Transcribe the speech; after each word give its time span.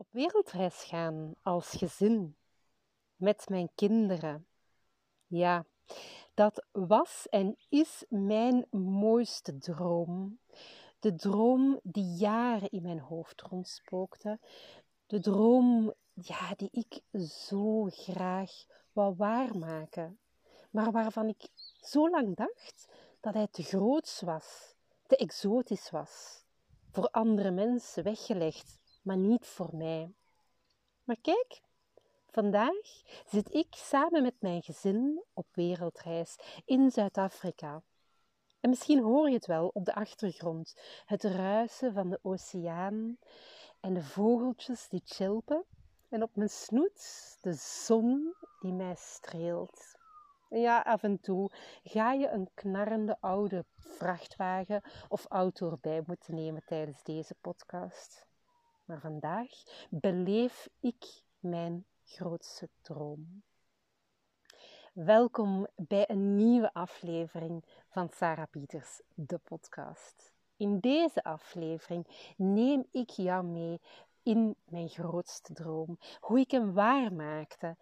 op 0.00 0.06
wereldreis 0.10 0.84
gaan 0.84 1.34
als 1.42 1.70
gezin 1.70 2.36
met 3.16 3.48
mijn 3.48 3.70
kinderen. 3.74 4.46
Ja, 5.26 5.66
dat 6.34 6.66
was 6.72 7.26
en 7.28 7.56
is 7.68 8.04
mijn 8.08 8.66
mooiste 8.70 9.58
droom. 9.58 10.38
De 10.98 11.14
droom 11.14 11.80
die 11.82 12.14
jaren 12.14 12.70
in 12.70 12.82
mijn 12.82 12.98
hoofd 12.98 13.40
rondspookte. 13.40 14.38
De 15.06 15.20
droom 15.20 15.94
ja, 16.12 16.54
die 16.56 16.70
ik 16.70 17.00
zo 17.28 17.84
graag 17.84 18.50
wou 18.92 19.14
waarmaken. 19.16 20.18
Maar 20.70 20.90
waarvan 20.90 21.28
ik 21.28 21.48
zo 21.80 22.10
lang 22.10 22.36
dacht 22.36 22.88
dat 23.20 23.34
hij 23.34 23.48
te 23.50 23.62
groot 23.62 24.22
was, 24.24 24.74
te 25.06 25.16
exotisch 25.16 25.90
was. 25.90 26.44
Voor 26.90 27.10
andere 27.10 27.50
mensen 27.50 28.04
weggelegd, 28.04 28.79
maar 29.02 29.16
niet 29.16 29.46
voor 29.46 29.76
mij. 29.76 30.12
Maar 31.04 31.20
kijk, 31.20 31.60
vandaag 32.30 33.02
zit 33.26 33.54
ik 33.54 33.74
samen 33.74 34.22
met 34.22 34.34
mijn 34.38 34.62
gezin 34.62 35.24
op 35.32 35.46
wereldreis 35.52 36.36
in 36.64 36.90
Zuid-Afrika. 36.90 37.82
En 38.60 38.70
misschien 38.70 39.02
hoor 39.02 39.28
je 39.28 39.34
het 39.34 39.46
wel 39.46 39.70
op 39.72 39.84
de 39.84 39.94
achtergrond: 39.94 40.74
het 41.04 41.24
ruisen 41.24 41.92
van 41.92 42.10
de 42.10 42.18
oceaan 42.22 43.18
en 43.80 43.94
de 43.94 44.02
vogeltjes 44.02 44.88
die 44.88 45.02
chilpen. 45.04 45.64
En 46.08 46.22
op 46.22 46.36
mijn 46.36 46.50
snoet 46.50 47.36
de 47.40 47.52
zon 47.52 48.34
die 48.60 48.72
mij 48.72 48.94
streelt. 48.98 49.98
Ja, 50.48 50.80
af 50.80 51.02
en 51.02 51.20
toe 51.20 51.50
ga 51.82 52.12
je 52.12 52.28
een 52.28 52.50
knarrende 52.54 53.16
oude 53.20 53.64
vrachtwagen 53.76 54.82
of 55.08 55.26
auto 55.28 55.70
erbij 55.70 56.02
moeten 56.06 56.34
nemen 56.34 56.62
tijdens 56.64 57.02
deze 57.02 57.34
podcast. 57.40 58.29
Maar 58.90 59.00
vandaag 59.00 59.48
beleef 59.90 60.68
ik 60.80 61.22
mijn 61.38 61.84
grootste 62.04 62.68
droom. 62.80 63.42
Welkom 64.92 65.66
bij 65.76 66.10
een 66.10 66.36
nieuwe 66.36 66.72
aflevering 66.72 67.64
van 67.88 68.08
Sarah 68.08 68.50
Pieters, 68.50 69.00
de 69.14 69.38
podcast. 69.38 70.32
In 70.56 70.78
deze 70.78 71.22
aflevering 71.22 72.32
neem 72.36 72.84
ik 72.90 73.10
jou 73.10 73.44
mee 73.44 73.80
in 74.22 74.56
mijn 74.64 74.88
grootste 74.88 75.52
droom, 75.52 75.98
hoe 76.20 76.40
ik 76.40 76.50
hem 76.50 76.72
waarmaakte 76.72 77.76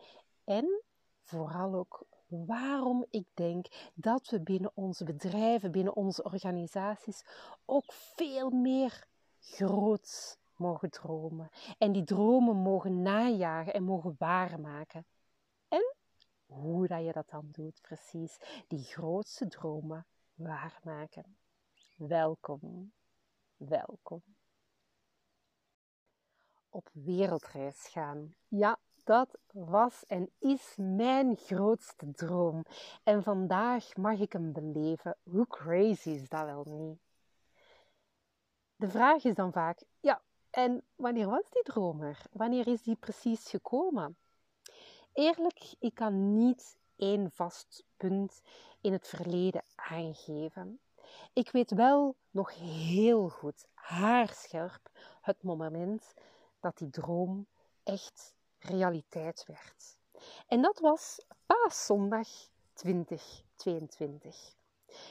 en 0.45 0.83
vooral 1.23 1.75
ook 1.75 2.07
waarom 2.27 3.07
ik 3.11 3.27
denk 3.35 3.67
dat 3.95 4.29
we 4.29 4.41
binnen 4.41 4.71
onze 4.75 5.05
bedrijven, 5.05 5.73
binnen 5.73 5.97
onze 5.97 6.23
organisaties 6.23 7.25
ook 7.65 7.93
veel 7.93 8.51
meer 8.51 9.07
groots 9.39 10.37
mogen 10.59 10.91
dromen. 10.91 11.49
En 11.79 11.93
die 11.93 12.05
dromen 12.05 12.57
mogen 12.57 13.03
najagen 13.03 13.73
en 13.73 13.83
mogen 13.83 14.15
waarmaken. 14.19 15.07
En 15.69 15.95
hoe 16.47 16.87
dat 16.87 17.05
je 17.05 17.13
dat 17.13 17.31
dan 17.31 17.49
doet, 17.51 17.81
precies. 17.81 18.65
Die 18.69 18.83
grootste 18.83 19.49
dromen 19.49 20.07
waarmaken. 20.35 21.37
Welkom, 21.97 22.93
welkom. 23.57 24.23
Op 26.69 26.89
wereldreis 26.93 27.89
gaan. 27.89 28.35
Ja, 28.49 28.79
dat 29.05 29.39
was 29.53 30.07
en 30.07 30.31
is 30.39 30.75
mijn 30.77 31.37
grootste 31.37 32.13
droom. 32.13 32.65
En 33.03 33.23
vandaag 33.23 33.97
mag 33.97 34.19
ik 34.19 34.33
hem 34.33 34.53
beleven. 34.53 35.17
Hoe 35.23 35.47
crazy 35.47 36.11
is 36.11 36.29
dat 36.29 36.45
wel 36.45 36.65
niet? 36.65 36.99
De 38.77 38.89
vraag 38.89 39.25
is 39.25 39.35
dan 39.35 39.53
vaak: 39.53 39.83
ja, 40.01 40.23
en 40.51 40.83
wanneer 40.97 41.29
was 41.29 41.51
die 41.51 41.63
dromer? 41.63 42.23
Wanneer 42.33 42.67
is 42.67 42.83
die 42.83 42.97
precies 42.97 43.49
gekomen? 43.49 44.17
Eerlijk, 45.13 45.75
ik 45.79 45.95
kan 45.95 46.35
niet 46.35 46.79
één 46.97 47.31
vast 47.31 47.85
punt 47.97 48.43
in 48.81 48.93
het 48.93 49.09
verleden 49.09 49.63
aangeven. 49.75 50.81
Ik 51.33 51.51
weet 51.51 51.71
wel 51.71 52.17
nog 52.31 52.55
heel 52.59 53.29
goed, 53.29 53.67
haarscherp, 53.75 54.91
het 55.21 55.43
moment 55.43 56.15
dat 56.61 56.79
die 56.79 56.91
droom 56.91 57.47
echt 57.85 58.35
realiteit 58.59 59.45
werd. 59.47 59.99
En 60.47 60.63
dat 60.63 60.79
was 60.79 61.21
paaszondag 61.47 62.29
2022. 62.73 64.57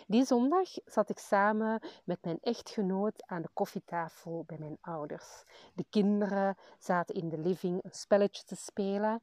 Die 0.08 0.26
zondag 0.26 0.70
zat 0.86 1.10
ik 1.10 1.20
samen 1.20 1.82
met 2.04 2.18
mijn 2.24 2.38
echtgenoot 2.42 3.24
aan 3.26 3.42
de 3.42 3.50
koffietafel 3.54 4.44
bij 4.48 4.58
mijn 4.58 4.78
ouders. 4.82 5.44
De 5.74 5.86
kinderen 5.90 6.58
zaten 6.80 7.16
in 7.16 7.30
de 7.30 7.38
living 7.38 7.84
een 7.84 7.96
spelletje 7.96 8.44
te 8.44 8.56
spelen. 8.56 9.22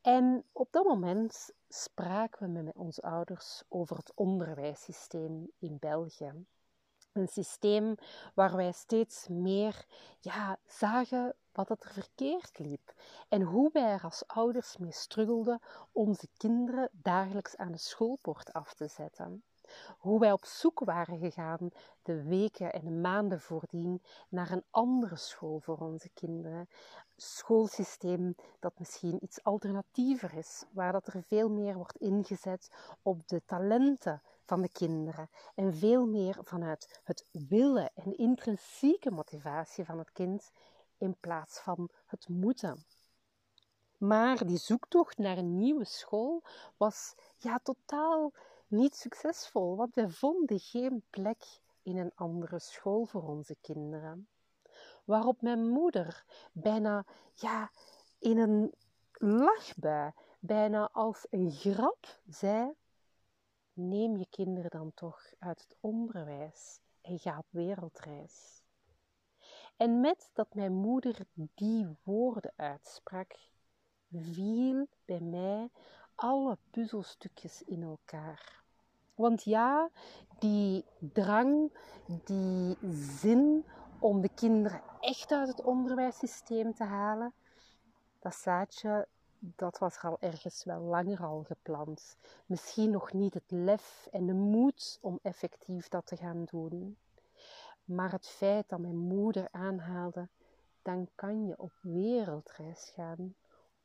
En 0.00 0.44
op 0.52 0.68
dat 0.70 0.84
moment 0.84 1.50
spraken 1.68 2.52
we 2.52 2.62
met 2.62 2.76
onze 2.76 3.02
ouders 3.02 3.62
over 3.68 3.96
het 3.96 4.12
onderwijssysteem 4.14 5.50
in 5.58 5.76
België. 5.80 6.32
Een 7.12 7.28
systeem 7.28 7.94
waar 8.34 8.56
wij 8.56 8.72
steeds 8.72 9.28
meer 9.28 9.84
ja, 10.20 10.58
zagen 10.66 11.34
wat 11.52 11.68
het 11.68 11.84
er 11.84 11.92
verkeerd 11.92 12.58
liep 12.58 12.94
en 13.28 13.42
hoe 13.42 13.70
wij 13.72 13.90
er 13.90 14.02
als 14.02 14.26
ouders 14.26 14.76
mee 14.76 14.92
struggelden 14.92 15.60
onze 15.92 16.28
kinderen 16.36 16.88
dagelijks 16.92 17.56
aan 17.56 17.72
de 17.72 17.78
schoolpoort 17.78 18.52
af 18.52 18.74
te 18.74 18.88
zetten. 18.88 19.42
Hoe 19.98 20.20
wij 20.20 20.32
op 20.32 20.44
zoek 20.44 20.80
waren 20.80 21.18
gegaan 21.18 21.70
de 22.02 22.22
weken 22.22 22.72
en 22.72 22.84
de 22.84 22.90
maanden 22.90 23.40
voordien 23.40 24.02
naar 24.28 24.50
een 24.50 24.64
andere 24.70 25.16
school 25.16 25.60
voor 25.60 25.78
onze 25.78 26.10
kinderen. 26.14 26.68
Schoolsysteem 27.16 28.34
dat 28.60 28.78
misschien 28.78 29.24
iets 29.24 29.44
alternatiever 29.44 30.34
is, 30.34 30.64
waar 30.72 30.92
dat 30.92 31.06
er 31.06 31.22
veel 31.22 31.48
meer 31.48 31.74
wordt 31.74 31.96
ingezet 31.96 32.70
op 33.02 33.28
de 33.28 33.42
talenten 33.46 34.22
van 34.44 34.60
de 34.60 34.68
kinderen 34.72 35.30
en 35.54 35.74
veel 35.74 36.06
meer 36.06 36.38
vanuit 36.42 37.00
het 37.04 37.26
willen 37.48 37.90
en 37.94 38.16
intrinsieke 38.16 39.10
motivatie 39.10 39.84
van 39.84 39.98
het 39.98 40.12
kind 40.12 40.50
in 40.98 41.16
plaats 41.20 41.60
van 41.60 41.88
het 42.06 42.28
moeten. 42.28 42.84
Maar 43.98 44.46
die 44.46 44.58
zoektocht 44.58 45.18
naar 45.18 45.38
een 45.38 45.56
nieuwe 45.56 45.84
school 45.84 46.42
was 46.76 47.14
ja 47.36 47.58
totaal 47.62 48.32
niet 48.70 48.94
succesvol, 48.96 49.76
want 49.76 49.94
wij 49.94 50.08
vonden 50.08 50.58
geen 50.58 51.02
plek 51.10 51.60
in 51.82 51.96
een 51.96 52.12
andere 52.14 52.58
school 52.58 53.04
voor 53.04 53.28
onze 53.28 53.56
kinderen. 53.60 54.28
Waarop 55.04 55.42
mijn 55.42 55.68
moeder 55.68 56.24
bijna 56.52 57.06
ja, 57.34 57.70
in 58.18 58.38
een 58.38 58.74
lachbui, 59.12 60.12
bijna 60.40 60.88
als 60.92 61.26
een 61.30 61.50
grap 61.50 62.20
zei: 62.28 62.72
Neem 63.72 64.16
je 64.16 64.26
kinderen 64.30 64.70
dan 64.70 64.94
toch 64.94 65.32
uit 65.38 65.60
het 65.60 65.76
onderwijs 65.80 66.80
en 67.00 67.18
ga 67.18 67.38
op 67.38 67.46
wereldreis. 67.50 68.62
En 69.76 70.00
met 70.00 70.30
dat 70.32 70.54
mijn 70.54 70.72
moeder 70.72 71.26
die 71.34 71.96
woorden 72.02 72.52
uitsprak, 72.56 73.48
viel 74.10 74.88
bij 75.04 75.20
mij 75.20 75.70
alle 76.14 76.58
puzzelstukjes 76.70 77.62
in 77.62 77.82
elkaar. 77.82 78.59
Want 79.20 79.42
ja, 79.42 79.90
die 80.38 80.84
drang, 80.98 81.72
die 82.24 82.76
zin 83.20 83.64
om 83.98 84.20
de 84.20 84.28
kinderen 84.34 84.82
echt 85.00 85.32
uit 85.32 85.48
het 85.48 85.64
onderwijssysteem 85.64 86.74
te 86.74 86.84
halen, 86.84 87.32
dat 88.18 88.34
zaadje, 88.34 89.06
dat 89.38 89.78
was 89.78 89.96
er 89.96 90.02
al 90.10 90.16
ergens 90.20 90.64
wel 90.64 90.80
langer 90.80 91.22
al 91.22 91.42
geplant. 91.42 92.16
Misschien 92.46 92.90
nog 92.90 93.12
niet 93.12 93.34
het 93.34 93.50
lef 93.50 94.08
en 94.10 94.26
de 94.26 94.34
moed 94.34 94.98
om 95.00 95.18
effectief 95.22 95.88
dat 95.88 96.06
te 96.06 96.16
gaan 96.16 96.44
doen. 96.44 96.96
Maar 97.84 98.12
het 98.12 98.28
feit 98.28 98.68
dat 98.68 98.78
mijn 98.78 98.98
moeder 98.98 99.48
aanhaalde, 99.50 100.28
dan 100.82 101.08
kan 101.14 101.46
je 101.46 101.58
op 101.58 101.72
wereldreis 101.80 102.92
gaan 102.94 103.34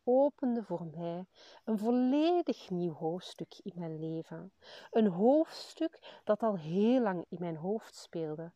opende 0.06 0.64
voor 0.64 0.86
mij 0.86 1.26
een 1.64 1.78
volledig 1.78 2.70
nieuw 2.70 2.94
hoofdstuk 2.94 3.60
in 3.64 3.74
mijn 3.76 4.00
leven. 4.00 4.52
Een 4.92 5.08
hoofdstuk 5.08 6.22
dat 6.24 6.44
al 6.44 6.58
heel 6.58 7.02
lang 7.02 7.26
in 7.30 7.38
mijn 7.40 7.56
hoofd 7.56 7.96
speelde, 7.96 8.52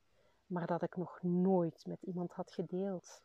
maar 0.45 0.67
dat 0.67 0.81
ik 0.81 0.95
nog 0.95 1.19
nooit 1.21 1.85
met 1.85 2.01
iemand 2.01 2.31
had 2.31 2.51
gedeeld. 2.51 3.21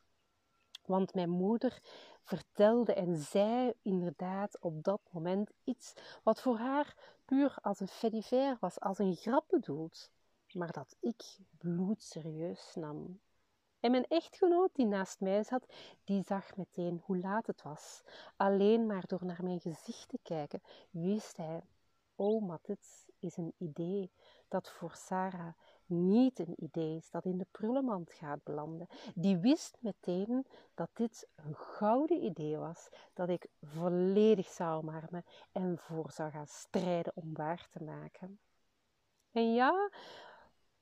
Want 0.86 1.14
mijn 1.14 1.30
moeder 1.30 1.80
vertelde 2.22 2.94
en 2.94 3.16
zei 3.16 3.72
inderdaad 3.82 4.60
op 4.60 4.82
dat 4.82 5.00
moment 5.10 5.50
iets 5.64 5.92
wat 6.22 6.40
voor 6.40 6.58
haar 6.58 6.96
puur 7.24 7.56
als 7.60 7.80
een 7.80 7.88
fediver 7.88 8.56
was, 8.60 8.80
als 8.80 8.98
een 8.98 9.16
grap 9.16 9.44
bedoeld, 9.48 10.10
maar 10.52 10.72
dat 10.72 10.96
ik 11.00 11.38
bloedserieus 11.58 12.74
nam. 12.74 13.20
En 13.84 13.90
mijn 13.90 14.06
echtgenoot 14.08 14.70
die 14.74 14.86
naast 14.86 15.20
mij 15.20 15.42
zat, 15.42 15.66
die 16.04 16.22
zag 16.22 16.56
meteen 16.56 17.02
hoe 17.04 17.18
laat 17.18 17.46
het 17.46 17.62
was. 17.62 18.02
Alleen 18.36 18.86
maar 18.86 19.06
door 19.06 19.24
naar 19.24 19.42
mijn 19.42 19.60
gezicht 19.60 20.08
te 20.08 20.18
kijken, 20.22 20.62
wist 20.90 21.36
hij: 21.36 21.62
Oh, 22.14 22.42
maar 22.42 22.58
dit 22.62 23.06
is 23.18 23.36
een 23.36 23.52
idee 23.58 24.10
dat 24.48 24.70
voor 24.70 24.94
Sarah 24.94 25.54
niet 25.86 26.38
een 26.38 26.54
idee 26.56 26.96
is 26.96 27.10
dat 27.10 27.24
in 27.24 27.38
de 27.38 27.46
prullenmand 27.50 28.12
gaat 28.12 28.42
belanden. 28.44 28.86
Die 29.14 29.36
wist 29.36 29.76
meteen 29.80 30.46
dat 30.74 30.90
dit 30.92 31.28
een 31.34 31.54
gouden 31.54 32.24
idee 32.24 32.56
was, 32.56 32.88
dat 33.12 33.28
ik 33.28 33.46
volledig 33.62 34.48
zou 34.48 34.76
omarmen 34.76 35.24
en 35.52 35.78
voor 35.78 36.10
zou 36.10 36.30
gaan 36.30 36.46
strijden 36.46 37.12
om 37.14 37.34
waar 37.34 37.66
te 37.70 37.82
maken. 37.82 38.38
En 39.32 39.54
ja, 39.54 39.90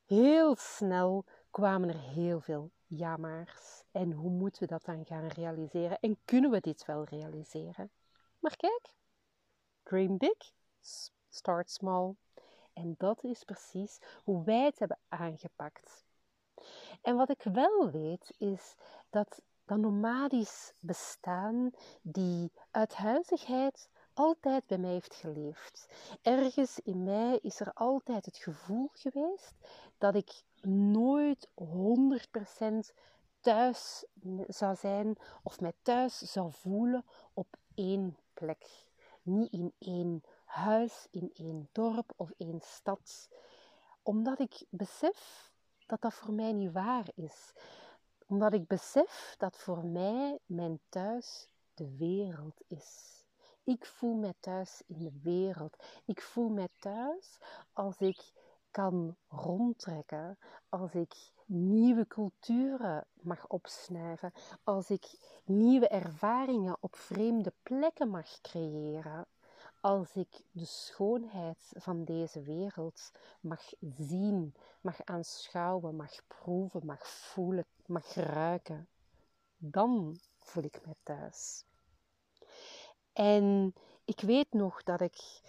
heel 0.05 0.57
snel 0.57 1.25
kwamen 1.51 1.89
er 1.89 2.01
heel 2.01 2.41
veel 2.41 2.71
jamaars. 2.97 3.85
En 3.91 4.13
hoe 4.13 4.31
moeten 4.31 4.63
we 4.63 4.69
dat 4.69 4.85
dan 4.85 5.05
gaan 5.07 5.27
realiseren? 5.27 5.99
En 6.01 6.19
kunnen 6.25 6.51
we 6.51 6.61
dit 6.61 6.85
wel 6.85 7.05
realiseren? 7.05 7.91
Maar 8.39 8.57
kijk, 8.57 8.95
dream 9.83 10.17
big, 10.17 10.53
start 11.29 11.71
small. 11.71 12.15
En 12.73 12.95
dat 12.99 13.25
is 13.25 13.45
precies 13.45 13.99
hoe 14.25 14.45
wij 14.45 14.65
het 14.65 14.79
hebben 14.79 14.99
aangepakt. 15.09 16.05
En 17.03 17.17
wat 17.17 17.31
ik 17.31 17.43
wel 17.43 17.91
weet 17.91 18.35
is 18.39 18.75
dat 19.11 19.43
dat 19.65 19.79
nomadisch 19.79 20.73
bestaan, 20.79 21.71
die 22.03 22.53
uithuizigheid 22.71 23.89
altijd 24.15 24.67
bij 24.67 24.79
mij 24.79 24.91
heeft 24.91 25.15
geleefd. 25.15 25.87
Ergens 26.23 26.79
in 26.79 27.05
mij 27.05 27.39
is 27.43 27.61
er 27.61 27.73
altijd 27.73 28.25
het 28.25 28.37
gevoel 28.37 28.91
geweest 28.93 29.55
dat 30.03 30.15
ik 30.15 30.43
nooit 30.93 31.49
100% 31.55 31.55
thuis 33.41 34.05
zou 34.47 34.77
zijn 34.77 35.17
of 35.43 35.61
mij 35.61 35.73
thuis 35.83 36.19
zou 36.19 36.53
voelen 36.53 37.05
op 37.33 37.57
één 37.75 38.17
plek. 38.35 38.87
Niet 39.23 39.53
in 39.53 39.73
één 39.79 40.23
huis, 40.45 41.07
in 41.11 41.31
één 41.35 41.69
dorp 41.73 42.13
of 42.17 42.31
één 42.37 42.61
stad. 42.61 43.29
Omdat 44.03 44.41
ik 44.41 44.65
besef 44.71 45.53
dat 45.87 46.01
dat 46.01 46.15
voor 46.15 46.33
mij 46.33 46.53
niet 46.53 46.73
waar 46.73 47.07
is. 47.15 47.53
Omdat 48.27 48.53
ik 48.53 48.67
besef 48.67 49.35
dat 49.39 49.57
voor 49.57 49.85
mij 49.85 50.39
mijn 50.47 50.81
thuis 50.89 51.49
de 51.75 51.97
wereld 51.97 52.61
is. 52.67 53.25
Ik 53.65 53.87
voel 53.87 54.15
mij 54.15 54.35
thuis 54.41 54.83
in 54.87 54.99
de 54.99 55.19
wereld. 55.23 55.77
Ik 56.05 56.23
voel 56.23 56.49
mij 56.49 56.69
thuis 56.79 57.39
als 57.73 57.97
ik 57.99 58.33
kan 58.73 59.17
rondtrekken, 59.29 60.39
als 60.69 60.95
ik 60.95 61.15
nieuwe 61.47 62.07
culturen 62.07 63.07
mag 63.21 63.47
opsnuiven, 63.47 64.33
als 64.65 64.91
ik 64.91 65.19
nieuwe 65.45 65.89
ervaringen 65.89 66.77
op 66.81 66.97
vreemde 66.97 67.53
plekken 67.63 68.09
mag 68.09 68.41
creëren, 68.41 69.27
als 69.81 70.15
ik 70.15 70.41
de 70.51 70.65
schoonheid 70.65 71.73
van 71.75 72.05
deze 72.05 72.43
wereld 72.43 73.13
mag 73.41 73.73
zien, 73.81 74.55
mag 74.81 75.05
aanschouwen, 75.05 75.97
mag 75.97 76.13
proeven, 76.27 76.87
mag 76.87 77.07
voelen, 77.07 77.67
mag 77.87 78.15
ruiken, 78.15 78.89
dan 79.57 80.19
voel 80.39 80.65
ik 80.65 80.81
mij 80.85 80.95
thuis. 81.03 81.65
En 83.13 83.75
ik 84.05 84.21
weet 84.21 84.53
nog 84.53 84.83
dat 84.83 85.01
ik, 85.01 85.41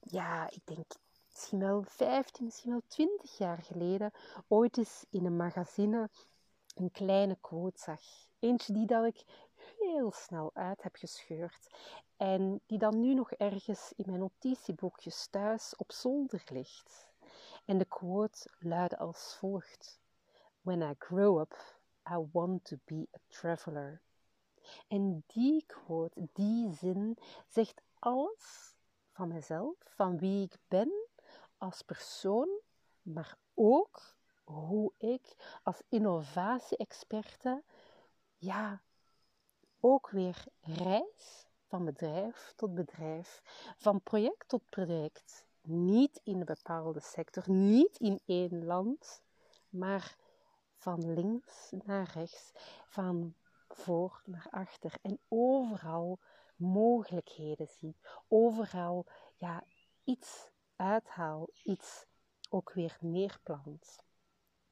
ja, 0.00 0.50
ik 0.50 0.66
denk 0.66 0.92
misschien 1.40 1.68
wel 1.68 1.82
15, 1.82 2.44
misschien 2.44 2.70
wel 2.70 2.82
20 2.86 3.38
jaar 3.38 3.62
geleden, 3.62 4.12
ooit 4.48 4.78
eens 4.78 5.04
in 5.10 5.26
een 5.26 5.36
magazine 5.36 6.10
een 6.74 6.90
kleine 6.90 7.36
quote 7.40 7.78
zag. 7.78 8.00
Eentje 8.38 8.72
die 8.72 8.86
dat 8.86 9.04
ik 9.04 9.24
heel 9.78 10.12
snel 10.12 10.50
uit 10.54 10.82
heb 10.82 10.96
gescheurd. 10.96 11.74
En 12.16 12.60
die 12.66 12.78
dan 12.78 13.00
nu 13.00 13.14
nog 13.14 13.32
ergens 13.32 13.92
in 13.96 14.04
mijn 14.06 14.18
notitieboekjes 14.18 15.26
thuis 15.26 15.76
op 15.76 15.92
zolder 15.92 16.42
ligt. 16.52 17.08
En 17.64 17.78
de 17.78 17.84
quote 17.84 18.50
luidde 18.58 18.98
als 18.98 19.36
volgt: 19.38 20.00
When 20.60 20.82
I 20.82 20.94
grow 20.98 21.40
up, 21.40 21.56
I 22.10 22.26
want 22.32 22.64
to 22.64 22.76
be 22.84 23.08
a 23.14 23.18
traveler. 23.28 24.00
En 24.88 25.24
die 25.26 25.64
quote, 25.66 26.28
die 26.32 26.72
zin, 26.72 27.18
zegt 27.48 27.82
alles 27.98 28.74
van 29.12 29.28
mezelf, 29.28 29.74
van 29.84 30.18
wie 30.18 30.42
ik 30.42 30.58
ben 30.68 31.08
als 31.60 31.82
persoon, 31.82 32.48
maar 33.02 33.36
ook 33.54 34.14
hoe 34.44 34.92
ik 34.96 35.58
als 35.62 35.82
innovatie-experte, 35.88 37.62
ja, 38.36 38.82
ook 39.80 40.10
weer 40.10 40.44
reis 40.60 41.46
van 41.66 41.84
bedrijf 41.84 42.52
tot 42.56 42.74
bedrijf, 42.74 43.42
van 43.76 44.02
project 44.02 44.48
tot 44.48 44.62
project. 44.68 45.44
Niet 45.62 46.20
in 46.24 46.38
een 46.38 46.44
bepaalde 46.44 47.00
sector, 47.00 47.50
niet 47.50 47.98
in 47.98 48.20
één 48.26 48.64
land, 48.64 49.22
maar 49.68 50.16
van 50.76 51.12
links 51.12 51.70
naar 51.84 52.10
rechts, 52.14 52.52
van 52.88 53.34
voor 53.68 54.22
naar 54.24 54.46
achter 54.50 54.92
en 55.02 55.18
overal 55.28 56.18
mogelijkheden 56.56 57.68
zie. 57.68 57.96
Overal 58.28 59.06
ja, 59.36 59.64
iets 60.04 60.49
uithaal, 60.80 61.48
iets 61.64 62.06
ook 62.50 62.72
weer 62.72 62.96
neerplant. 63.00 63.98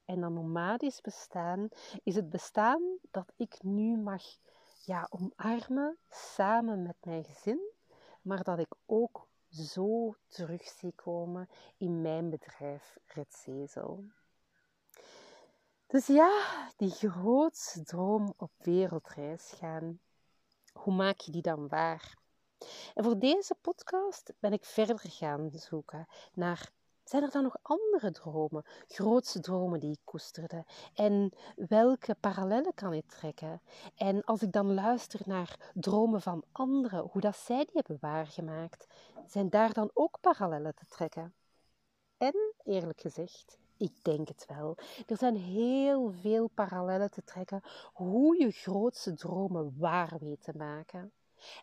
En 0.04 0.20
dan 0.20 0.32
nomadisch 0.32 1.00
bestaan 1.00 1.68
is 2.02 2.14
het 2.14 2.30
bestaan 2.30 2.82
dat 3.10 3.32
ik 3.36 3.62
nu 3.62 3.96
mag 3.96 4.22
ja, 4.84 5.08
omarmen 5.10 5.98
samen 6.08 6.82
met 6.82 6.96
mijn 7.00 7.24
gezin, 7.24 7.60
maar 8.22 8.42
dat 8.42 8.58
ik 8.58 8.74
ook 8.86 9.26
zo 9.50 10.14
terug 10.26 10.62
zie 10.62 10.92
komen 10.92 11.48
in 11.76 12.00
mijn 12.00 12.30
bedrijf 12.30 12.98
Redzezel. 13.06 14.04
Dus 15.86 16.06
ja, 16.06 16.70
die 16.76 16.90
grootste 16.90 17.82
droom 17.82 18.34
op 18.36 18.50
wereldreis 18.56 19.52
gaan, 19.56 20.00
hoe 20.72 20.94
maak 20.94 21.20
je 21.20 21.32
die 21.32 21.42
dan 21.42 21.68
waar? 21.68 22.16
En 22.94 23.04
voor 23.04 23.18
deze 23.18 23.54
podcast 23.60 24.32
ben 24.38 24.52
ik 24.52 24.64
verder 24.64 24.98
gaan 25.00 25.50
zoeken 25.52 26.06
naar 26.34 26.70
zijn 27.08 27.22
er 27.22 27.30
dan 27.30 27.42
nog 27.42 27.56
andere 27.62 28.10
dromen, 28.10 28.64
grootste 28.86 29.40
dromen 29.40 29.80
die 29.80 29.90
ik 29.90 30.00
koesterde? 30.04 30.64
En 30.94 31.32
welke 31.56 32.16
parallellen 32.20 32.74
kan 32.74 32.92
ik 32.92 33.06
trekken? 33.06 33.60
En 33.94 34.24
als 34.24 34.42
ik 34.42 34.52
dan 34.52 34.74
luister 34.74 35.20
naar 35.24 35.70
dromen 35.74 36.22
van 36.22 36.44
anderen, 36.52 37.08
hoe 37.10 37.20
dat 37.20 37.36
zij 37.36 37.64
die 37.64 37.70
hebben 37.72 37.98
waargemaakt, 38.00 38.86
zijn 39.26 39.50
daar 39.50 39.72
dan 39.72 39.90
ook 39.94 40.20
parallellen 40.20 40.74
te 40.74 40.86
trekken? 40.86 41.34
En 42.18 42.54
eerlijk 42.64 43.00
gezegd, 43.00 43.58
ik 43.76 44.04
denk 44.04 44.28
het 44.28 44.44
wel. 44.46 44.76
Er 45.06 45.16
zijn 45.16 45.36
heel 45.36 46.10
veel 46.10 46.48
parallellen 46.48 47.10
te 47.10 47.24
trekken 47.24 47.62
hoe 47.92 48.38
je 48.38 48.50
grootste 48.50 49.14
dromen 49.14 49.74
waar 49.78 50.16
weet 50.20 50.42
te 50.42 50.52
maken. 50.56 51.12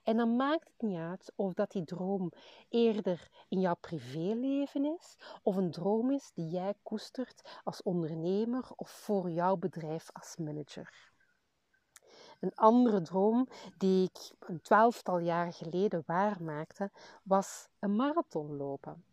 En 0.03 0.17
dan 0.17 0.35
maakt 0.35 0.67
het 0.67 0.89
niet 0.89 0.97
uit 0.97 1.33
of 1.35 1.53
dat 1.53 1.71
die 1.71 1.83
droom 1.83 2.31
eerder 2.69 3.29
in 3.49 3.59
jouw 3.59 3.75
privéleven 3.75 4.85
is, 4.85 5.17
of 5.43 5.55
een 5.55 5.71
droom 5.71 6.11
is 6.11 6.31
die 6.33 6.49
jij 6.49 6.73
koestert 6.83 7.59
als 7.63 7.83
ondernemer 7.83 8.71
of 8.75 8.89
voor 8.89 9.31
jouw 9.31 9.57
bedrijf 9.57 10.09
als 10.13 10.35
manager. 10.37 11.13
Een 12.39 12.55
andere 12.55 13.01
droom 13.01 13.47
die 13.77 14.03
ik 14.03 14.31
een 14.39 14.61
twaalftal 14.61 15.19
jaar 15.19 15.53
geleden 15.53 16.03
waarmaakte, 16.05 16.91
was 17.23 17.67
een 17.79 17.95
marathon 17.95 18.57
lopen. 18.57 19.05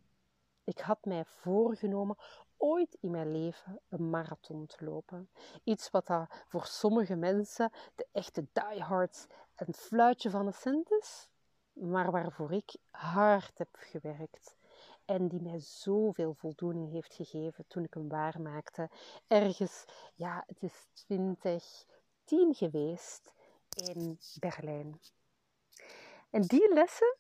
Ik 0.65 0.79
had 0.79 1.05
mij 1.05 1.25
voorgenomen 1.25 2.17
ooit 2.57 2.97
in 3.01 3.11
mijn 3.11 3.33
leven 3.33 3.81
een 3.89 4.11
marathon 4.11 4.67
te 4.67 4.85
lopen. 4.85 5.31
Iets 5.65 5.91
wat 5.91 6.07
dat 6.07 6.45
voor 6.47 6.67
sommige 6.67 7.17
mensen, 7.17 7.71
de 7.95 8.07
echte 8.13 8.47
diehards, 8.53 9.27
een 9.69 9.75
fluitje 9.75 10.31
van 10.31 10.47
een 10.47 10.53
cent 10.53 10.91
is, 10.91 11.29
maar 11.73 12.11
waarvoor 12.11 12.53
ik 12.53 12.77
hard 12.91 13.59
heb 13.59 13.69
gewerkt. 13.73 14.57
En 15.05 15.29
die 15.29 15.41
mij 15.41 15.61
zoveel 15.61 16.35
voldoening 16.35 16.93
heeft 16.93 17.15
gegeven 17.15 17.65
toen 17.69 17.85
ik 17.85 17.95
hem 17.95 18.09
waarmaakte. 18.09 18.91
Ergens, 19.27 19.85
ja, 20.15 20.45
het 20.47 20.63
is 20.63 20.89
2010 20.93 22.55
geweest 22.55 23.33
in 23.75 24.19
Berlijn. 24.39 25.01
En 26.31 26.43
die 26.43 26.75
lessen, 26.75 27.17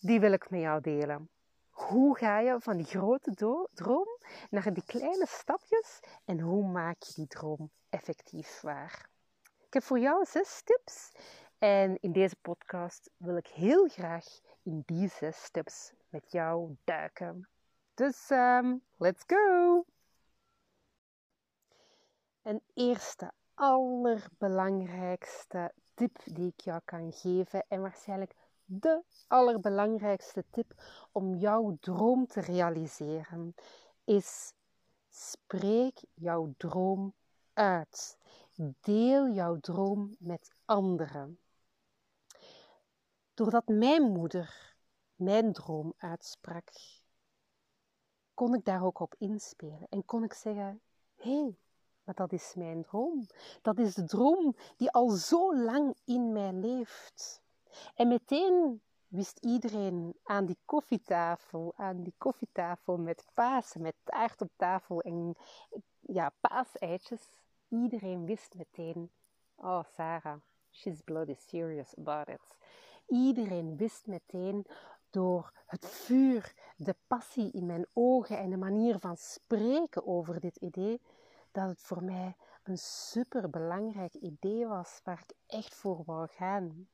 die 0.00 0.20
wil 0.20 0.32
ik 0.32 0.50
met 0.50 0.60
jou 0.60 0.80
delen. 0.80 1.28
Hoe 1.70 2.16
ga 2.16 2.38
je 2.38 2.56
van 2.60 2.76
die 2.76 2.86
grote 2.86 3.30
droom 3.74 4.18
naar 4.50 4.72
die 4.72 4.84
kleine 4.84 5.26
stapjes 5.26 6.00
en 6.24 6.40
hoe 6.40 6.66
maak 6.66 7.02
je 7.02 7.12
die 7.14 7.26
droom 7.26 7.70
effectief 7.88 8.60
waar? 8.60 9.08
Ik 9.66 9.80
heb 9.80 9.82
voor 9.82 9.98
jou 9.98 10.24
zes 10.24 10.62
tips 10.64 11.12
en 11.58 11.98
in 12.00 12.12
deze 12.12 12.36
podcast 12.40 13.10
wil 13.16 13.36
ik 13.36 13.46
heel 13.46 13.88
graag 13.88 14.24
in 14.62 14.82
die 14.86 15.08
zes 15.08 15.50
tips 15.50 15.92
met 16.08 16.32
jou 16.32 16.76
duiken. 16.84 17.48
Dus 17.94 18.30
um, 18.30 18.82
let's 18.96 19.22
go! 19.26 19.84
Een 22.42 22.60
eerste, 22.74 23.32
allerbelangrijkste 23.54 25.72
tip 25.94 26.18
die 26.24 26.52
ik 26.56 26.60
jou 26.60 26.80
kan 26.84 27.12
geven 27.12 27.64
en 27.68 27.80
waarschijnlijk 27.80 28.34
de 28.64 29.02
allerbelangrijkste 29.26 30.44
tip 30.50 30.74
om 31.12 31.34
jouw 31.34 31.76
droom 31.80 32.26
te 32.26 32.40
realiseren 32.40 33.54
is 34.04 34.52
Spreek 35.16 36.02
jouw 36.14 36.54
droom 36.56 37.14
uit. 37.52 38.18
Deel 38.80 39.28
jouw 39.28 39.60
droom 39.60 40.16
met 40.18 40.54
anderen. 40.64 41.38
Doordat 43.34 43.68
mijn 43.68 44.02
moeder 44.02 44.74
mijn 45.14 45.52
droom 45.52 45.94
uitsprak, 45.96 46.70
kon 48.34 48.54
ik 48.54 48.64
daar 48.64 48.84
ook 48.84 49.00
op 49.00 49.14
inspelen 49.18 49.86
en 49.88 50.04
kon 50.04 50.24
ik 50.24 50.32
zeggen: 50.32 50.80
hé, 51.14 51.40
hey, 51.40 51.56
maar 52.04 52.14
dat 52.14 52.32
is 52.32 52.54
mijn 52.54 52.82
droom. 52.82 53.26
Dat 53.62 53.78
is 53.78 53.94
de 53.94 54.04
droom 54.04 54.56
die 54.76 54.90
al 54.90 55.08
zo 55.08 55.56
lang 55.56 55.96
in 56.04 56.32
mij 56.32 56.52
leeft. 56.52 57.42
En 57.94 58.08
meteen 58.08 58.82
wist 59.08 59.38
iedereen 59.38 60.14
aan 60.22 60.46
die 60.46 60.58
koffietafel, 60.64 61.72
aan 61.76 62.02
die 62.02 62.14
koffietafel 62.18 62.96
met 62.96 63.24
Pasen, 63.34 63.82
met 63.82 63.94
taart 64.04 64.40
op 64.40 64.50
tafel 64.56 65.00
en 65.00 65.36
ja, 66.00 66.32
paaseitjes. 66.40 67.38
Iedereen 67.68 68.24
wist 68.26 68.54
meteen, 68.54 69.10
oh 69.54 69.84
Sarah, 69.84 70.40
she's 70.70 71.02
bloody 71.02 71.34
serious 71.34 71.96
about 71.96 72.28
it. 72.28 72.56
Iedereen 73.06 73.76
wist 73.76 74.06
meteen 74.06 74.66
door 75.10 75.52
het 75.66 75.86
vuur, 75.86 76.54
de 76.76 76.96
passie 77.06 77.50
in 77.52 77.66
mijn 77.66 77.86
ogen 77.92 78.38
en 78.38 78.50
de 78.50 78.56
manier 78.56 78.98
van 78.98 79.16
spreken 79.16 80.06
over 80.06 80.40
dit 80.40 80.56
idee, 80.56 81.00
dat 81.52 81.68
het 81.68 81.80
voor 81.80 82.02
mij 82.02 82.36
een 82.62 82.78
super 82.78 83.50
belangrijk 83.50 84.14
idee 84.14 84.66
was 84.66 85.00
waar 85.04 85.24
ik 85.26 85.36
echt 85.46 85.74
voor 85.74 86.02
wou 86.04 86.28
gaan. 86.28 86.88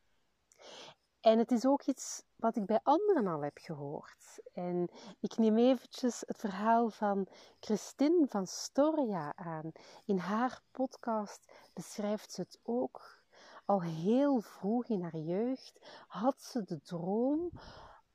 En 1.20 1.38
het 1.38 1.50
is 1.50 1.66
ook 1.66 1.82
iets 1.82 2.22
wat 2.36 2.56
ik 2.56 2.66
bij 2.66 2.80
anderen 2.82 3.26
al 3.26 3.42
heb 3.42 3.58
gehoord. 3.58 4.40
En 4.52 4.88
ik 5.20 5.36
neem 5.36 5.58
eventjes 5.58 6.22
het 6.26 6.36
verhaal 6.36 6.90
van 6.90 7.26
Christine 7.60 8.26
van 8.26 8.46
Storia 8.46 9.32
aan. 9.36 9.72
In 10.06 10.18
haar 10.18 10.62
podcast 10.70 11.52
beschrijft 11.72 12.32
ze 12.32 12.40
het 12.40 12.58
ook. 12.62 13.19
Al 13.70 13.82
heel 13.82 14.40
vroeg 14.40 14.84
in 14.88 15.02
haar 15.02 15.16
jeugd 15.16 16.04
had 16.08 16.42
ze 16.42 16.62
de 16.64 16.80
droom 16.80 17.50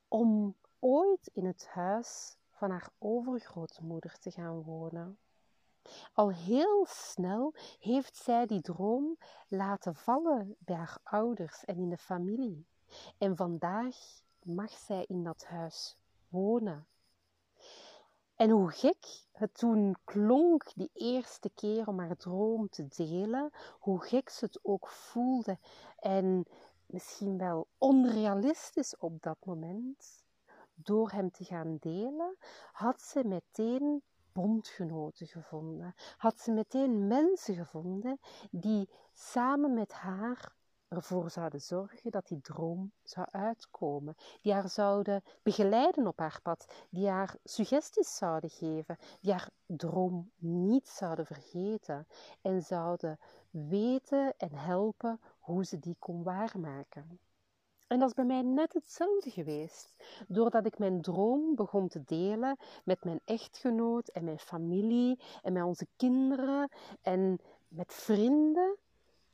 om 0.08 0.56
ooit 0.80 1.30
in 1.34 1.46
het 1.46 1.68
huis 1.68 2.38
van 2.50 2.70
haar 2.70 2.90
overgrootmoeder 2.98 4.20
te 4.20 4.32
gaan 4.32 4.64
wonen. 4.64 5.18
Al 6.14 6.32
heel 6.32 6.86
snel 6.90 7.54
heeft 7.80 8.16
zij 8.16 8.46
die 8.46 8.62
droom 8.62 9.18
laten 9.48 9.96
vallen 9.96 10.56
bij 10.60 10.76
haar 10.76 10.98
ouders 11.04 11.66
en 11.66 11.78
in 11.78 11.90
de 11.90 11.98
familie. 11.98 12.66
En 13.18 13.36
vandaag 13.36 13.96
mag 14.44 14.72
zij 14.72 15.06
in 15.08 15.24
dat 15.24 15.46
huis 15.46 15.98
wonen. 16.30 16.88
En 18.36 18.50
hoe 18.50 18.72
gek 18.72 19.24
het 19.32 19.54
toen 19.58 19.96
klonk 20.04 20.72
die 20.75 20.89
eerste 20.94 21.50
keer 21.50 21.88
om 21.88 22.00
haar 22.00 22.15
droom 22.15 22.70
te 22.70 22.88
delen, 22.88 23.51
hoe 23.80 24.04
gek 24.04 24.30
ze 24.30 24.46
het 24.46 24.60
ook 24.63 24.88
voelde 24.88 25.58
en 26.00 26.46
misschien 26.86 27.38
wel 27.38 27.68
onrealistisch 27.77 28.98
op 28.98 29.22
dat 29.22 29.38
moment, 29.46 30.24
door 30.74 31.12
hem 31.12 31.32
te 31.32 31.44
gaan 31.44 31.77
delen, 31.80 32.38
had 32.72 33.01
ze 33.01 33.24
meteen 33.24 34.04
bondgenoten 34.34 35.27
gevonden. 35.27 35.96
Had 36.18 36.39
ze 36.39 36.51
meteen 36.51 37.08
mensen 37.08 37.56
gevonden 37.56 38.20
die 38.51 38.89
samen 39.13 39.74
met 39.74 39.92
haar 39.92 40.56
ervoor 40.88 41.30
zouden 41.30 41.62
zorgen 41.62 42.12
dat 42.12 42.27
die 42.27 42.42
droom 42.42 42.92
zou 43.04 43.27
uitkomen. 43.32 44.15
Die 44.42 44.54
haar 44.54 44.70
zouden 44.70 45.24
begeleiden 45.44 46.08
op 46.08 46.20
haar 46.20 46.39
pad. 46.44 46.65
Die 46.89 47.08
haar 47.08 47.36
suggesties 47.44 48.15
zouden 48.15 48.50
geven. 48.50 48.98
Die 49.22 49.32
haar 49.32 49.50
droom 49.65 50.32
niet 50.38 50.88
zouden 50.88 51.25
vergeten. 51.25 52.08
En 52.42 52.62
zouden 52.62 53.20
weten 53.50 54.34
en 54.38 54.56
helpen 54.56 55.20
hoe 55.39 55.65
ze 55.65 55.80
die 55.80 55.96
kon 56.00 56.24
waarmaken. 56.24 57.20
En 57.88 58.00
dat 58.00 58.10
is 58.10 58.15
bij 58.15 58.25
mij 58.25 58.42
net 58.42 58.74
hetzelfde 58.74 59.30
geweest. 59.30 59.96
Doordat 60.27 60.65
ik 60.65 60.77
mijn 60.77 61.01
droom 61.01 61.56
begon 61.56 61.88
te 61.88 62.04
delen 62.04 62.58
met 62.84 63.04
mijn 63.04 63.20
echtgenoot 63.25 64.08
en 64.08 64.24
mijn 64.24 64.39
familie 64.39 65.20
en 65.42 65.54
met 65.54 65.63
onze 65.63 65.88
kinderen 65.96 66.70
en 67.01 67.39
met 67.68 67.94
vrienden, 67.94 68.77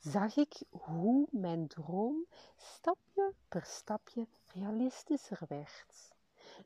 zag 0.01 0.35
ik 0.35 0.63
hoe 0.69 1.27
mijn 1.31 1.67
droom 1.67 2.25
stapje 2.57 3.33
per 3.47 3.65
stapje 3.65 4.27
realistischer 4.53 5.39
werd. 5.47 6.13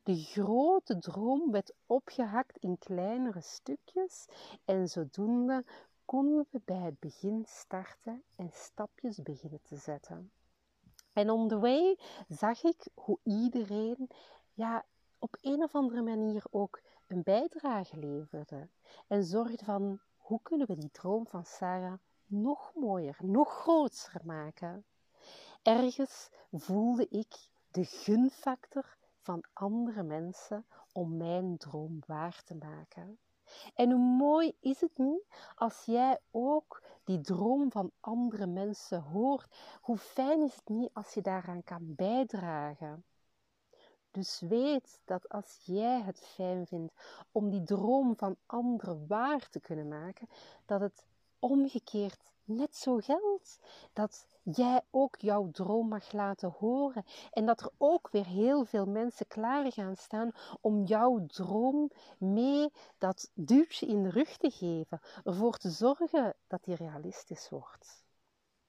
De 0.03 0.15
grote 0.15 0.99
droom 0.99 1.51
werd 1.51 1.73
opgehakt 1.85 2.57
in 2.57 2.77
kleinere 2.77 3.41
stukjes 3.41 4.25
en 4.65 4.87
zodoende 4.87 5.65
konden 6.05 6.47
we 6.49 6.61
bij 6.65 6.79
het 6.79 6.99
begin 6.99 7.45
starten 7.47 8.23
en 8.35 8.49
stapjes 8.53 9.21
beginnen 9.21 9.61
te 9.61 9.75
zetten. 9.75 10.31
En 11.13 11.29
on 11.29 11.47
the 11.47 11.59
way 11.59 11.97
zag 12.27 12.63
ik 12.63 12.87
hoe 12.93 13.19
iedereen 13.23 14.09
ja, 14.53 14.85
op 15.19 15.37
een 15.41 15.63
of 15.63 15.75
andere 15.75 16.01
manier 16.01 16.43
ook 16.49 16.81
een 17.07 17.23
bijdrage 17.23 17.97
leverde. 17.97 18.67
En 19.07 19.23
zorgde 19.23 19.65
van 19.65 19.99
hoe 20.17 20.39
kunnen 20.41 20.67
we 20.67 20.75
die 20.75 20.91
droom 20.91 21.27
van 21.27 21.45
Sarah 21.45 21.99
nog 22.27 22.71
mooier, 22.75 23.17
nog 23.21 23.49
groter 23.49 24.21
maken. 24.23 24.85
Ergens 25.61 26.29
voelde 26.51 27.07
ik 27.07 27.35
de 27.71 27.85
gunfactor 27.85 28.97
van 29.21 29.43
andere 29.53 30.03
mensen 30.03 30.65
om 30.91 31.17
mijn 31.17 31.57
droom 31.57 31.99
waar 32.05 32.43
te 32.43 32.55
maken. 32.55 33.19
En 33.75 33.91
hoe 33.91 34.15
mooi 34.17 34.57
is 34.59 34.81
het 34.81 34.97
niet 34.97 35.23
als 35.55 35.83
jij 35.85 36.19
ook 36.31 36.83
die 37.03 37.21
droom 37.21 37.71
van 37.71 37.91
andere 37.99 38.45
mensen 38.45 39.01
hoort? 39.01 39.55
Hoe 39.81 39.97
fijn 39.97 40.41
is 40.41 40.55
het 40.55 40.69
niet 40.69 40.89
als 40.93 41.13
je 41.13 41.21
daaraan 41.21 41.63
kan 41.63 41.95
bijdragen? 41.95 43.03
Dus 44.11 44.39
weet 44.39 45.01
dat 45.05 45.29
als 45.29 45.59
jij 45.63 46.01
het 46.01 46.19
fijn 46.19 46.67
vindt 46.67 46.93
om 47.31 47.49
die 47.49 47.63
droom 47.63 48.15
van 48.17 48.35
anderen 48.45 49.07
waar 49.07 49.49
te 49.49 49.59
kunnen 49.59 49.87
maken, 49.87 50.27
dat 50.65 50.81
het 50.81 51.05
omgekeerd 51.39 52.33
net 52.43 52.75
zo 52.75 52.97
geldt. 52.97 53.59
Dat 53.93 54.27
jij 54.43 54.81
ook 54.91 55.15
jouw 55.15 55.51
droom 55.51 55.87
mag 55.87 56.11
laten 56.11 56.49
horen. 56.49 57.05
En 57.31 57.45
dat 57.45 57.61
er 57.61 57.69
ook 57.77 58.09
weer 58.09 58.25
heel 58.25 58.65
veel 58.65 58.85
mensen 58.85 59.27
klaar 59.27 59.71
gaan 59.71 59.95
staan 59.95 60.31
om 60.61 60.83
jouw 60.83 61.25
droom 61.25 61.91
mee 62.17 62.71
dat 62.97 63.31
duwtje 63.33 63.85
in 63.85 64.03
de 64.03 64.09
rug 64.09 64.37
te 64.37 64.49
geven. 64.49 65.01
Ervoor 65.23 65.57
te 65.57 65.69
zorgen 65.69 66.35
dat 66.47 66.63
die 66.63 66.75
realistisch 66.75 67.49
wordt. 67.49 68.03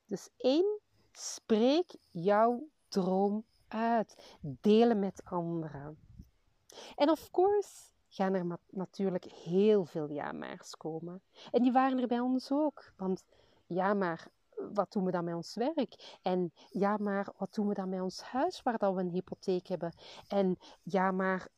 Dus 0.07 0.29
één, 0.37 0.81
spreek 1.13 1.97
jouw 2.11 2.69
droom 2.89 3.45
uit. 3.69 4.37
Delen 4.41 4.99
met 4.99 5.21
anderen. 5.25 5.99
En 6.95 7.11
of 7.11 7.31
course, 7.31 7.93
gaan 8.17 8.35
er 8.35 8.59
natuurlijk 8.71 9.25
heel 9.25 9.85
veel 9.85 10.11
ja-maars 10.11 10.77
komen. 10.77 11.23
En 11.51 11.63
die 11.63 11.73
waren 11.73 11.99
er 11.99 12.07
bij 12.07 12.21
ons 12.21 12.53
ook. 12.53 12.93
Want 12.97 13.25
ja, 13.67 13.95
maar 13.95 14.29
wat 14.73 14.93
doen 14.93 15.05
we 15.05 15.11
dan 15.11 15.25
met 15.25 15.35
ons 15.35 15.55
werk? 15.55 16.19
En 16.23 16.53
ja, 16.71 16.97
maar 16.97 17.29
wat 17.37 17.55
doen 17.55 17.69
we 17.69 17.75
dan 17.75 17.89
met 17.89 18.01
ons 18.01 18.21
huis 18.21 18.63
waar 18.63 18.79
dat 18.79 18.95
we 18.95 19.01
een 19.01 19.11
hypotheek 19.11 19.67
hebben? 19.67 19.93
En 20.29 20.57
ja, 20.83 21.11
maar 21.11 21.49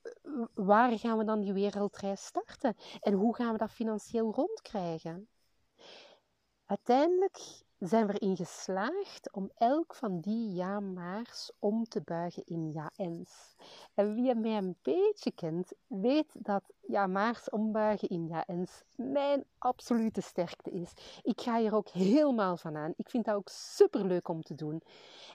waar 0.54 0.98
gaan 0.98 1.18
we 1.18 1.24
dan 1.24 1.40
die 1.40 1.52
wereldreis 1.52 2.24
starten? 2.24 2.76
En 3.00 3.12
hoe 3.12 3.34
gaan 3.34 3.52
we 3.52 3.58
dat 3.58 3.70
financieel 3.70 4.32
rondkrijgen? 4.32 5.28
Uiteindelijk 6.66 7.66
zijn 7.78 8.06
we 8.06 8.18
erin 8.18 8.36
geslaagd 8.36 9.32
om 9.32 9.50
elk 9.54 9.94
van 9.94 10.20
die 10.20 10.52
ja-maars 10.52 11.50
om 11.58 11.84
te 11.84 12.00
buigen 12.00 12.42
in 12.46 12.72
ja-ens. 12.72 13.56
En 13.94 14.14
wie 14.14 14.34
mij 14.34 14.56
een 14.56 14.76
beetje 14.82 15.32
kent, 15.32 15.72
weet 15.86 16.32
dat 16.32 16.62
ja-maars 16.80 17.50
ombuigen 17.50 18.08
in 18.08 18.26
ja-ens 18.26 18.82
mijn 18.96 19.44
absolute 19.58 20.20
sterkte 20.20 20.70
is. 20.70 20.92
Ik 21.22 21.40
ga 21.40 21.58
hier 21.58 21.74
ook 21.74 21.88
helemaal 21.88 22.56
van 22.56 22.76
aan. 22.76 22.92
Ik 22.96 23.10
vind 23.10 23.24
dat 23.24 23.34
ook 23.34 23.48
super 23.48 24.04
leuk 24.04 24.28
om 24.28 24.42
te 24.42 24.54
doen. 24.54 24.82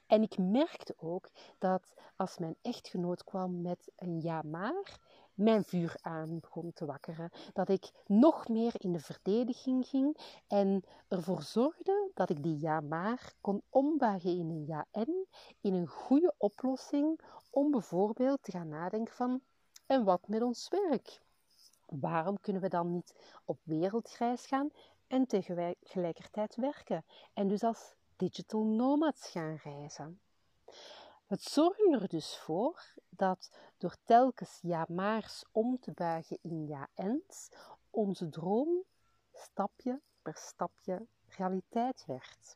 En 0.07 0.21
ik 0.21 0.37
merkte 0.37 0.95
ook 0.97 1.29
dat 1.57 1.93
als 2.15 2.37
mijn 2.37 2.55
echtgenoot 2.61 3.23
kwam 3.23 3.61
met 3.61 3.91
een 3.95 4.21
ja-maar, 4.21 4.99
mijn 5.33 5.63
vuur 5.63 5.95
aan 6.01 6.39
begon 6.39 6.73
te 6.73 6.85
wakkeren. 6.85 7.31
Dat 7.53 7.69
ik 7.69 7.91
nog 8.05 8.47
meer 8.47 8.73
in 8.77 8.91
de 8.91 8.99
verdediging 8.99 9.87
ging 9.87 10.17
en 10.47 10.83
ervoor 11.07 11.41
zorgde 11.41 12.11
dat 12.13 12.29
ik 12.29 12.43
die 12.43 12.59
ja 12.59 12.79
maar 12.79 13.33
kon 13.41 13.61
ombuigen 13.69 14.37
in 14.37 14.49
een 14.49 14.65
ja 14.65 14.85
en, 14.91 15.27
in 15.61 15.73
een 15.73 15.87
goede 15.87 16.33
oplossing 16.37 17.19
om 17.51 17.71
bijvoorbeeld 17.71 18.43
te 18.43 18.51
gaan 18.51 18.69
nadenken 18.69 19.13
van 19.13 19.41
en 19.85 20.03
wat 20.03 20.27
met 20.27 20.41
ons 20.41 20.69
werk? 20.69 21.21
Waarom 21.85 22.39
kunnen 22.39 22.61
we 22.61 22.67
dan 22.67 22.91
niet 22.91 23.39
op 23.45 23.59
wereldreis 23.63 24.45
gaan 24.45 24.69
en 25.07 25.27
tegelijkertijd 25.27 26.55
werken 26.55 27.05
en 27.33 27.47
dus 27.47 27.63
als 27.63 27.95
digital 28.15 28.63
nomads 28.63 29.29
gaan 29.29 29.55
reizen? 29.63 30.22
Het 31.33 31.43
zorgt 31.43 31.79
er 31.79 32.07
dus 32.07 32.37
voor 32.37 32.93
dat 33.09 33.49
door 33.77 33.95
telkens 34.03 34.59
ja-maars 34.61 35.43
om 35.51 35.79
te 35.79 35.91
buigen 35.91 36.37
in 36.41 36.67
ja-ens, 36.67 37.49
onze 37.89 38.29
droom 38.29 38.83
stapje 39.31 40.01
per 40.21 40.35
stapje 40.35 41.07
realiteit 41.25 42.05
werd. 42.05 42.55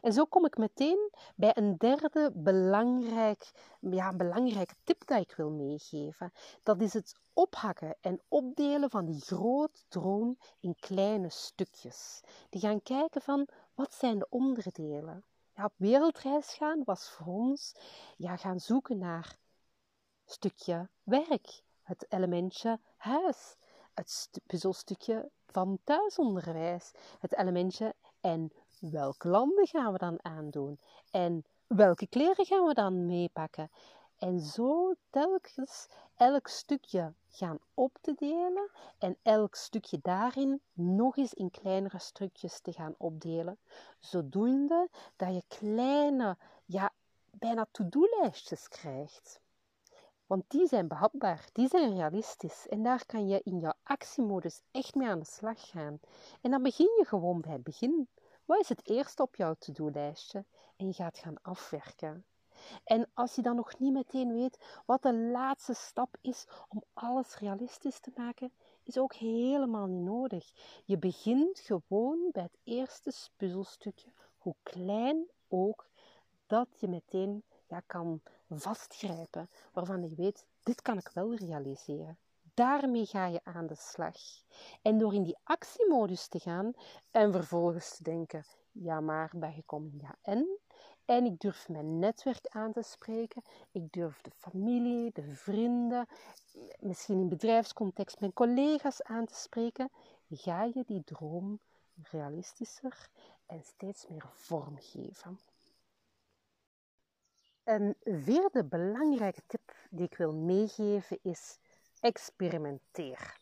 En 0.00 0.12
zo 0.12 0.24
kom 0.24 0.44
ik 0.44 0.56
meteen 0.56 1.10
bij 1.34 1.56
een 1.56 1.76
derde 1.76 2.30
belangrijk, 2.34 3.50
ja, 3.80 4.16
belangrijke 4.16 4.74
tip 4.84 5.06
dat 5.06 5.20
ik 5.20 5.34
wil 5.36 5.50
meegeven. 5.50 6.32
Dat 6.62 6.80
is 6.80 6.92
het 6.92 7.20
ophakken 7.32 7.96
en 8.00 8.20
opdelen 8.28 8.90
van 8.90 9.04
die 9.04 9.20
grote 9.20 9.80
droom 9.88 10.38
in 10.60 10.74
kleine 10.74 11.28
stukjes. 11.28 12.20
Die 12.50 12.60
gaan 12.60 12.82
kijken 12.82 13.22
van 13.22 13.48
wat 13.74 13.94
zijn 13.94 14.18
de 14.18 14.26
onderdelen. 14.28 15.24
Op 15.64 15.72
wereldreis 15.76 16.54
gaan 16.54 16.82
was 16.84 17.10
voor 17.10 17.26
ons 17.26 17.74
ja, 18.16 18.36
gaan 18.36 18.60
zoeken 18.60 18.98
naar 18.98 19.36
stukje 20.24 20.88
werk, 21.02 21.62
het 21.82 22.06
elementje 22.08 22.80
huis, 22.96 23.56
het 23.94 24.40
puzzelstukje 24.46 25.30
van 25.46 25.78
thuisonderwijs, 25.84 26.92
het 27.18 27.36
elementje 27.36 27.94
en 28.20 28.52
welke 28.80 29.28
landen 29.28 29.66
gaan 29.66 29.92
we 29.92 29.98
dan 29.98 30.18
aandoen? 30.22 30.80
En 31.10 31.44
welke 31.66 32.06
kleren 32.06 32.46
gaan 32.46 32.66
we 32.66 32.74
dan 32.74 33.06
meepakken. 33.06 33.70
En 34.20 34.40
zo 34.40 34.94
telkens 35.10 35.86
elk 36.16 36.48
stukje 36.48 37.12
gaan 37.28 37.58
op 37.74 37.98
te 38.00 38.14
delen 38.14 38.70
en 38.98 39.16
elk 39.22 39.54
stukje 39.54 39.98
daarin 40.02 40.60
nog 40.72 41.16
eens 41.16 41.34
in 41.34 41.50
kleinere 41.50 41.98
stukjes 41.98 42.60
te 42.60 42.72
gaan 42.72 42.94
opdelen. 42.98 43.58
Zodoende 43.98 44.88
dat 45.16 45.34
je 45.34 45.42
kleine, 45.48 46.36
ja, 46.64 46.92
bijna 47.30 47.66
to-do-lijstjes 47.70 48.68
krijgt. 48.68 49.40
Want 50.26 50.44
die 50.48 50.66
zijn 50.66 50.88
behapbaar, 50.88 51.48
die 51.52 51.68
zijn 51.68 51.94
realistisch 51.94 52.68
en 52.68 52.82
daar 52.82 53.06
kan 53.06 53.28
je 53.28 53.40
in 53.44 53.58
jouw 53.58 53.74
actiemodus 53.82 54.60
echt 54.70 54.94
mee 54.94 55.08
aan 55.08 55.18
de 55.18 55.24
slag 55.24 55.68
gaan. 55.68 56.00
En 56.40 56.50
dan 56.50 56.62
begin 56.62 56.94
je 56.98 57.04
gewoon 57.04 57.40
bij 57.40 57.52
het 57.52 57.62
begin. 57.62 58.08
Wat 58.44 58.60
is 58.60 58.68
het 58.68 58.88
eerste 58.88 59.22
op 59.22 59.36
jouw 59.36 59.54
to-do-lijstje? 59.54 60.44
En 60.76 60.86
je 60.86 60.92
gaat 60.92 61.18
gaan 61.18 61.42
afwerken. 61.42 62.24
En 62.84 63.10
als 63.14 63.34
je 63.34 63.42
dan 63.42 63.56
nog 63.56 63.78
niet 63.78 63.92
meteen 63.92 64.32
weet 64.32 64.82
wat 64.86 65.02
de 65.02 65.14
laatste 65.14 65.74
stap 65.74 66.16
is 66.20 66.46
om 66.68 66.82
alles 66.92 67.38
realistisch 67.38 68.00
te 68.00 68.12
maken, 68.16 68.52
is 68.82 68.98
ook 68.98 69.14
helemaal 69.14 69.86
niet 69.86 70.04
nodig. 70.04 70.52
Je 70.84 70.98
begint 70.98 71.58
gewoon 71.58 72.28
bij 72.32 72.42
het 72.42 72.58
eerste 72.62 73.12
puzzelstukje, 73.36 74.12
hoe 74.38 74.54
klein 74.62 75.26
ook, 75.48 75.88
dat 76.46 76.68
je 76.80 76.88
meteen 76.88 77.42
ja, 77.66 77.82
kan 77.86 78.20
vastgrijpen, 78.48 79.50
waarvan 79.72 80.02
je 80.02 80.14
weet, 80.14 80.46
dit 80.62 80.82
kan 80.82 80.98
ik 80.98 81.10
wel 81.14 81.34
realiseren. 81.34 82.18
Daarmee 82.54 83.06
ga 83.06 83.26
je 83.26 83.40
aan 83.44 83.66
de 83.66 83.74
slag. 83.74 84.16
En 84.82 84.98
door 84.98 85.14
in 85.14 85.22
die 85.22 85.38
actiemodus 85.42 86.28
te 86.28 86.38
gaan 86.38 86.72
en 87.10 87.32
vervolgens 87.32 87.96
te 87.96 88.02
denken, 88.02 88.44
ja 88.72 89.00
maar, 89.00 89.32
bijgekomen, 89.34 89.98
ja 89.98 90.16
en? 90.22 90.58
En 91.10 91.24
ik 91.24 91.40
durf 91.40 91.68
mijn 91.68 91.98
netwerk 91.98 92.46
aan 92.48 92.72
te 92.72 92.82
spreken. 92.82 93.42
Ik 93.72 93.92
durf 93.92 94.20
de 94.20 94.30
familie, 94.30 95.10
de 95.12 95.34
vrienden, 95.34 96.06
misschien 96.78 97.20
in 97.20 97.28
bedrijfscontext 97.28 98.20
mijn 98.20 98.32
collega's 98.32 99.02
aan 99.02 99.26
te 99.26 99.34
spreken. 99.34 99.90
Ga 100.28 100.64
je 100.64 100.84
die 100.86 101.04
droom 101.04 101.60
realistischer 102.02 103.08
en 103.46 103.62
steeds 103.62 104.06
meer 104.08 104.30
vormgeven. 104.34 105.38
Een 107.64 107.96
vierde 108.00 108.64
belangrijke 108.64 109.42
tip 109.46 109.74
die 109.90 110.06
ik 110.06 110.16
wil 110.16 110.32
meegeven 110.32 111.18
is 111.22 111.58
experimenteer. 112.00 113.36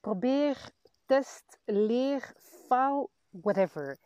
Probeer, 0.00 0.70
test, 1.06 1.58
leer, 1.64 2.32
faal, 2.38 3.10
whatever. 3.30 3.98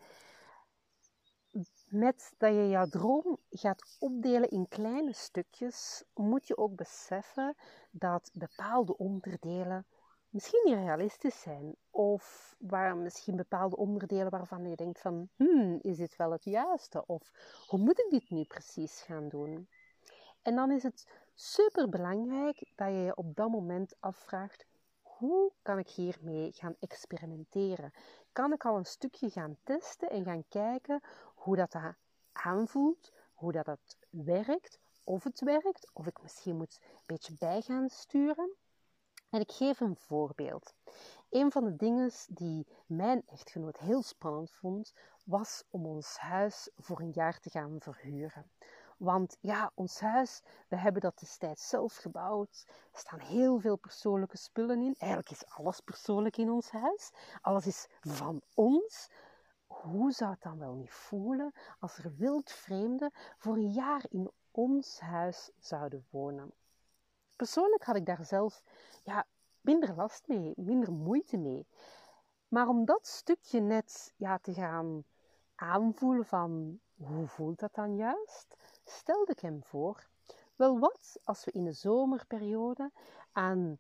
Met 1.89 2.35
dat 2.39 2.55
je 2.55 2.69
jouw 2.69 2.87
droom 2.87 3.39
gaat 3.51 3.97
opdelen 3.99 4.49
in 4.49 4.69
kleine 4.69 5.13
stukjes, 5.13 6.05
moet 6.15 6.47
je 6.47 6.57
ook 6.57 6.77
beseffen 6.77 7.55
dat 7.91 8.31
bepaalde 8.33 8.97
onderdelen 8.97 9.87
misschien 10.31 10.63
niet 10.65 10.75
realistisch 10.75 11.41
zijn. 11.41 11.77
Of 11.91 12.55
waar 12.59 12.97
misschien 12.97 13.37
bepaalde 13.37 13.77
onderdelen 13.77 14.31
waarvan 14.31 14.71
je 14.71 14.77
denkt 14.77 15.01
van, 15.01 15.29
hmm, 15.37 15.79
is 15.83 15.97
dit 15.97 16.17
wel 16.17 16.31
het 16.31 16.45
juiste? 16.45 17.07
Of 17.07 17.33
hoe 17.67 17.79
moet 17.79 17.99
ik 17.99 18.11
dit 18.11 18.31
nu 18.31 18.45
precies 18.45 19.01
gaan 19.01 19.29
doen? 19.29 19.69
En 20.43 20.55
dan 20.55 20.71
is 20.71 20.83
het 20.83 21.13
super 21.35 21.89
belangrijk 21.89 22.73
dat 22.75 22.89
je 22.89 22.95
je 22.95 23.17
op 23.17 23.37
dat 23.37 23.51
moment 23.51 23.97
afvraagt, 24.01 24.67
hoe 25.03 25.53
kan 25.63 25.79
ik 25.79 25.89
hiermee 25.89 26.53
gaan 26.53 26.77
experimenteren? 26.81 27.93
Kan 28.33 28.53
ik 28.53 28.65
al 28.65 28.77
een 28.77 28.85
stukje 28.85 29.31
gaan 29.31 29.57
testen 29.63 30.11
en 30.11 30.25
gaan 30.25 30.45
kijken 30.49 31.03
hoe 31.39 31.57
dat, 31.57 31.73
dat 31.73 31.95
aanvoelt, 32.33 33.13
hoe 33.35 33.53
dat, 33.53 33.65
dat 33.65 33.97
werkt, 34.11 34.79
of 35.05 35.25
het 35.25 35.41
werkt, 35.41 35.91
of 35.93 36.07
ik 36.07 36.23
misschien 36.23 36.57
moet 36.57 36.79
een 36.81 37.03
beetje 37.07 37.35
bij 37.39 37.61
gaan 37.61 37.89
sturen? 37.89 38.57
En 39.31 39.41
ik 39.41 39.53
geef 39.53 39.81
een 39.81 39.97
voorbeeld. 39.97 40.75
Een 41.31 41.53
van 41.53 41.65
de 41.65 41.77
dingen 41.77 42.11
die 42.29 42.67
mijn 42.87 43.23
echtgenoot 43.27 43.79
heel 43.79 44.03
spannend 44.03 44.51
vond, 44.51 44.93
was 45.25 45.65
om 45.71 45.87
ons 45.87 46.17
huis 46.17 46.71
voor 46.77 47.01
een 47.01 47.13
jaar 47.13 47.39
te 47.39 47.51
gaan 47.51 47.77
verhuren. 47.81 48.51
Want 48.99 49.37
ja, 49.41 49.71
ons 49.75 50.01
huis, 50.01 50.43
we 50.69 50.77
hebben 50.77 51.03
dat 51.03 51.19
destijds 51.19 51.69
zelf 51.69 51.97
gebouwd. 51.97 52.65
Er 52.93 52.99
staan 52.99 53.21
heel 53.21 53.59
veel 53.59 53.77
persoonlijke 53.77 54.37
spullen 54.37 54.83
in. 54.83 54.95
Eigenlijk 54.99 55.31
is 55.31 55.47
alles 55.47 55.81
persoonlijk 55.81 56.37
in 56.37 56.51
ons 56.51 56.71
huis. 56.71 57.11
Alles 57.41 57.67
is 57.67 57.87
van 58.01 58.43
ons. 58.55 59.11
Hoe 59.83 60.13
zou 60.13 60.31
het 60.31 60.43
dan 60.43 60.59
wel 60.59 60.75
niet 60.75 60.91
voelen 60.91 61.53
als 61.79 61.99
er 61.99 62.15
wildvreemden 62.17 63.11
voor 63.39 63.55
een 63.55 63.71
jaar 63.71 64.05
in 64.09 64.31
ons 64.51 65.01
huis 65.01 65.51
zouden 65.59 66.07
wonen? 66.11 66.53
Persoonlijk 67.37 67.85
had 67.85 67.97
ik 67.97 68.07
daar 68.07 68.25
zelf 68.25 68.63
ja, 69.03 69.27
minder 69.61 69.95
last 69.95 70.29
mee, 70.29 70.53
minder 70.57 70.93
moeite 70.93 71.37
mee. 71.37 71.67
Maar 72.49 72.69
om 72.69 72.85
dat 72.85 73.07
stukje 73.07 73.61
net 73.61 74.15
ja, 74.17 74.39
te 74.39 74.53
gaan 74.53 75.05
aanvoelen 75.55 76.27
van 76.27 76.81
hoe 76.97 77.27
voelt 77.27 77.59
dat 77.59 77.75
dan 77.75 77.97
juist, 77.97 78.57
stelde 78.85 79.33
ik 79.33 79.41
hem 79.41 79.63
voor, 79.65 80.09
wel 80.57 80.79
wat 80.79 81.21
als 81.25 81.45
we 81.45 81.51
in 81.51 81.65
de 81.65 81.73
zomerperiode 81.73 82.91
aan 83.33 83.79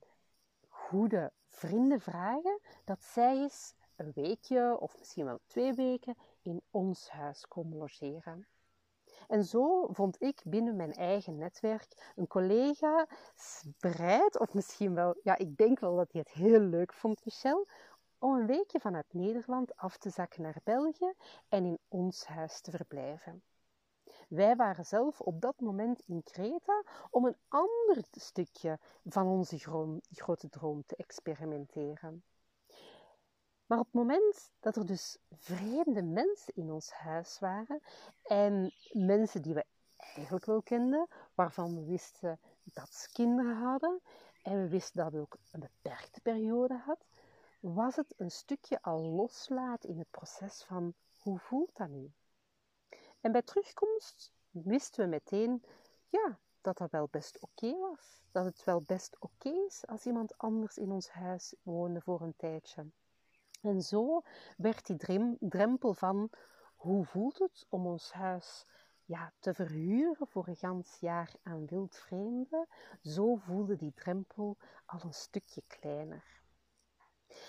goede 0.69 1.33
vrienden 1.47 2.01
vragen 2.01 2.61
dat 2.85 3.03
zij 3.03 3.37
eens 3.37 3.75
een 3.99 4.13
weekje 4.15 4.81
of 4.81 4.99
misschien 4.99 5.25
wel 5.25 5.41
twee 5.47 5.75
weken 5.75 6.17
in 6.43 6.63
ons 6.71 7.11
huis 7.11 7.49
komen 7.49 7.79
logeren. 7.79 8.47
En 9.29 9.45
zo 9.45 9.87
vond 9.91 10.23
ik 10.23 10.43
binnen 10.45 10.77
mijn 10.77 10.93
eigen 10.93 11.37
netwerk 11.37 12.13
een 12.17 12.27
collega 12.27 13.07
bereid, 13.81 14.39
of 14.39 14.55
misschien 14.55 14.95
wel, 14.95 15.17
ja, 15.23 15.37
ik 15.37 15.57
denk 15.57 15.79
wel 15.79 15.97
dat 15.97 16.13
hij 16.13 16.21
het 16.21 16.31
heel 16.31 16.61
leuk 16.61 16.93
vond, 16.93 17.25
Michel, 17.25 17.67
om 18.19 18.35
een 18.35 18.47
weekje 18.47 18.81
vanuit 18.81 19.13
Nederland 19.13 19.77
af 19.77 19.97
te 19.97 20.11
zakken 20.11 20.43
naar 20.43 20.61
België 20.65 21.13
en 21.49 21.65
in 21.65 21.79
ons 21.89 22.27
huis 22.27 22.61
te 22.61 22.71
verblijven. 22.71 23.43
Wij 24.29 24.57
waren 24.57 24.87
zelf 24.87 25.21
op 25.21 25.41
dat 25.41 25.61
moment 25.61 26.03
in 26.07 26.23
Kreta 26.23 26.85
om 27.11 27.25
een 27.25 27.37
ander 27.49 28.05
stukje 28.11 28.79
van 29.05 29.27
onze 29.27 29.59
grote 30.11 30.49
droom 30.49 30.85
te 30.87 30.97
experimenteren. 30.97 32.23
Maar 33.69 33.79
op 33.79 33.85
het 33.85 33.95
moment 33.95 34.51
dat 34.61 34.77
er 34.77 34.87
dus 34.87 35.19
vreemde 35.31 36.03
mensen 36.03 36.55
in 36.55 36.71
ons 36.71 36.91
huis 36.91 37.39
waren 37.39 37.81
en 38.23 38.73
mensen 38.93 39.43
die 39.43 39.55
we 39.55 39.65
eigenlijk 39.97 40.45
wel 40.45 40.63
kenden, 40.63 41.09
waarvan 41.35 41.75
we 41.75 41.85
wisten 41.85 42.41
dat 42.65 42.95
ze 42.95 43.13
kinderen 43.13 43.57
hadden 43.57 44.01
en 44.43 44.63
we 44.63 44.69
wisten 44.69 44.97
dat 44.97 45.13
het 45.13 45.21
ook 45.21 45.37
een 45.53 45.61
beperkte 45.61 46.21
periode 46.21 46.77
had, 46.77 47.07
was 47.61 47.97
het 47.97 48.15
een 48.17 48.31
stukje 48.31 48.83
al 48.83 49.01
loslaten 49.01 49.89
in 49.89 49.99
het 49.99 50.11
proces 50.11 50.63
van 50.63 50.95
hoe 51.19 51.39
voelt 51.39 51.77
dat 51.77 51.89
nu? 51.89 52.13
En 53.21 53.33
bij 53.33 53.43
terugkomst 53.43 54.33
wisten 54.51 55.05
we 55.05 55.11
meteen 55.11 55.65
ja, 56.09 56.39
dat 56.61 56.79
dat 56.79 56.91
wel 56.91 57.09
best 57.11 57.41
oké 57.41 57.79
was. 57.79 58.21
Dat 58.33 58.45
het 58.45 58.65
wel 58.65 58.83
best 58.83 59.17
oké 59.19 59.49
is 59.49 59.87
als 59.87 60.07
iemand 60.07 60.39
anders 60.39 60.77
in 60.77 60.91
ons 60.91 61.09
huis 61.09 61.55
woonde 61.63 62.01
voor 62.01 62.21
een 62.21 62.37
tijdje. 62.37 62.87
En 63.61 63.83
zo 63.83 64.23
werd 64.57 64.87
die 64.87 65.37
drempel 65.39 65.95
van 65.95 66.31
hoe 66.77 67.05
voelt 67.05 67.39
het 67.39 67.67
om 67.69 67.87
ons 67.87 68.13
huis 68.13 68.67
ja, 69.05 69.33
te 69.39 69.55
verhuren 69.55 70.27
voor 70.27 70.49
een 70.49 70.57
gans 70.57 70.97
jaar 71.01 71.33
aan 71.43 71.67
wildvreemden, 71.67 72.67
zo 73.03 73.37
voelde 73.37 73.77
die 73.77 73.93
drempel 73.95 74.57
al 74.87 75.01
een 75.03 75.15
stukje 75.15 75.63
kleiner. 75.67 76.43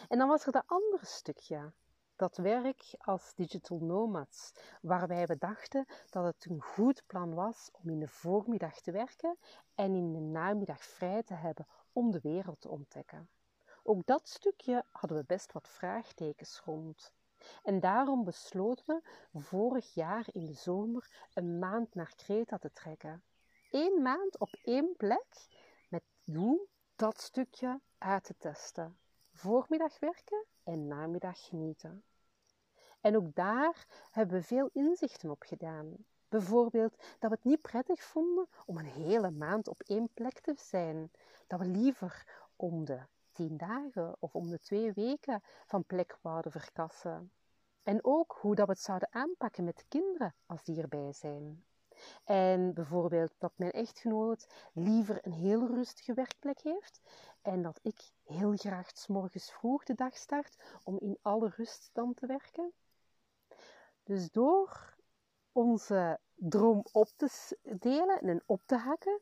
En 0.08 0.17
dan 0.17 0.28
was 0.28 0.45
er 0.45 0.52
dat 0.52 0.63
andere 0.65 1.06
stukje, 1.06 1.74
dat 2.15 2.38
werk 2.38 2.95
als 2.98 3.34
digital 3.36 3.78
nomads, 3.80 4.52
waarbij 4.82 5.26
we 5.26 5.38
dachten 5.38 5.86
dat 6.10 6.24
het 6.24 6.45
een 6.50 6.62
goed 6.62 7.04
plan 7.08 7.34
was 7.34 7.69
om 7.72 7.89
in 7.89 8.00
de 8.00 8.08
voormiddag 8.08 8.82
te 8.82 8.91
werken 8.91 9.38
en 9.76 9.95
in 9.95 10.13
de 10.13 10.19
namiddag 10.19 10.84
vrij 10.84 11.24
te 11.24 11.34
hebben 11.34 11.67
om 11.91 12.12
de 12.12 12.19
wereld 12.22 12.62
te 12.62 12.69
ontdekken. 12.69 13.30
Ook 13.89 14.06
dat 14.06 14.28
stukje 14.28 14.86
hadden 14.91 15.17
we 15.17 15.23
best 15.28 15.52
wat 15.52 15.67
vraagtekens 15.67 16.60
rond. 16.65 17.13
En 17.63 17.80
daarom 17.80 18.23
besloten 18.23 19.02
we 19.32 19.39
vorig 19.39 19.93
jaar 19.93 20.25
in 20.32 20.45
de 20.45 20.54
zomer 20.54 21.28
een 21.34 21.60
maand 21.60 21.95
naar 21.95 22.13
Kreta 22.15 22.58
te 22.58 22.73
trekken. 22.73 23.23
Eén 23.71 24.02
maand 24.02 24.39
op 24.39 24.49
één 24.63 24.95
plek 24.97 25.47
met 25.89 26.04
doel 26.23 26.67
dat 26.95 27.21
stukje 27.21 27.80
uit 27.97 28.23
te 28.23 28.36
testen. 28.38 28.97
Voormiddag 29.34 29.99
werken 29.99 30.45
en 30.63 30.88
namiddag 30.88 31.47
genieten. 31.47 32.04
En 33.02 33.15
ook 33.15 33.36
daar 33.36 33.86
hebben 34.12 34.38
we 34.38 34.43
veel 34.43 34.69
inzichten 34.73 35.30
op 35.30 35.43
gedaan. 35.43 35.95
Bijvoorbeeld 36.28 36.95
dat 36.97 37.30
we 37.30 37.36
het 37.36 37.43
niet 37.43 37.62
prettig 37.62 38.04
vonden 38.04 38.47
om 38.65 38.78
een 38.78 38.86
hele 38.86 39.32
maand 39.32 39.67
op 39.67 39.82
één 39.82 40.10
plek 40.13 40.39
te 40.39 40.54
zijn. 40.58 41.12
Dat 41.47 41.60
we 41.60 41.65
liever 41.65 42.28
om 42.56 42.86
de 42.86 43.02
tien 43.39 43.58
dagen 43.58 44.15
of 44.19 44.36
om 44.36 44.49
de 44.49 44.60
twee 44.60 44.93
weken 44.93 45.43
van 45.65 45.86
plek 45.86 46.17
wouden 46.21 46.52
verkassen. 46.52 47.32
En 47.84 47.99
ook 48.02 48.38
hoe 48.41 48.56
dat 48.56 48.65
we 48.65 48.71
het 48.71 48.82
zouden 48.82 49.08
aanpakken 49.12 49.63
met 49.63 49.78
de 49.78 49.86
kinderen 49.88 50.36
als 50.45 50.63
die 50.63 50.82
erbij 50.82 51.13
zijn. 51.13 51.63
En 52.23 52.73
bijvoorbeeld 52.73 53.34
dat 53.38 53.52
mijn 53.56 53.71
echtgenoot 53.71 54.47
liever 54.73 55.25
een 55.25 55.32
heel 55.32 55.67
rustige 55.67 56.13
werkplek 56.13 56.60
heeft 56.60 57.02
en 57.41 57.62
dat 57.62 57.80
ik 57.82 58.12
heel 58.23 58.56
graag 58.56 58.89
s 58.93 59.08
morgens 59.08 59.52
vroeg 59.52 59.84
de 59.84 59.95
dag 59.95 60.17
start 60.17 60.58
om 60.84 60.97
in 60.99 61.17
alle 61.21 61.52
rust 61.56 61.89
dan 61.93 62.13
te 62.13 62.25
werken. 62.25 62.71
Dus 64.04 64.32
door 64.32 64.97
onze 65.52 66.20
droom 66.36 66.86
op 66.92 67.08
te 67.16 67.58
delen 67.80 68.20
en 68.22 68.44
op 68.46 68.62
te 68.66 68.76
hakken, 68.76 69.20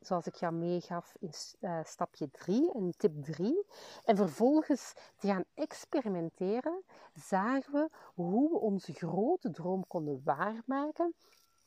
zoals 0.00 0.26
ik 0.26 0.34
jou 0.34 0.52
meegaf 0.52 1.14
in 1.18 1.32
uh, 1.60 1.78
stapje 1.84 2.30
3 2.30 2.72
en 2.74 2.94
tip 2.96 3.22
3, 3.24 3.66
en 4.04 4.16
vervolgens 4.16 4.92
te 5.16 5.26
gaan 5.26 5.44
experimenteren, 5.54 6.82
zagen 7.14 7.72
we 7.72 7.88
hoe 8.14 8.50
we 8.50 8.58
onze 8.58 8.92
grote 8.92 9.50
droom 9.50 9.86
konden 9.86 10.20
waarmaken, 10.24 11.14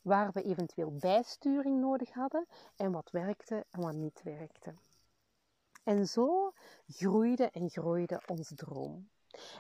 waar 0.02 0.32
we 0.32 0.42
eventueel 0.42 0.96
bijsturing 1.00 1.80
nodig 1.80 2.14
hadden 2.14 2.46
en 2.76 2.92
wat 2.92 3.12
werkte 3.12 3.66
en 3.70 3.82
wat 3.82 3.94
niet 3.94 4.24
werkte. 4.24 4.74
En 5.84 6.08
zo 6.08 6.54
groeide 6.88 7.50
en 7.50 7.70
groeide 7.70 8.22
onze 8.28 8.56
droom. 8.56 9.10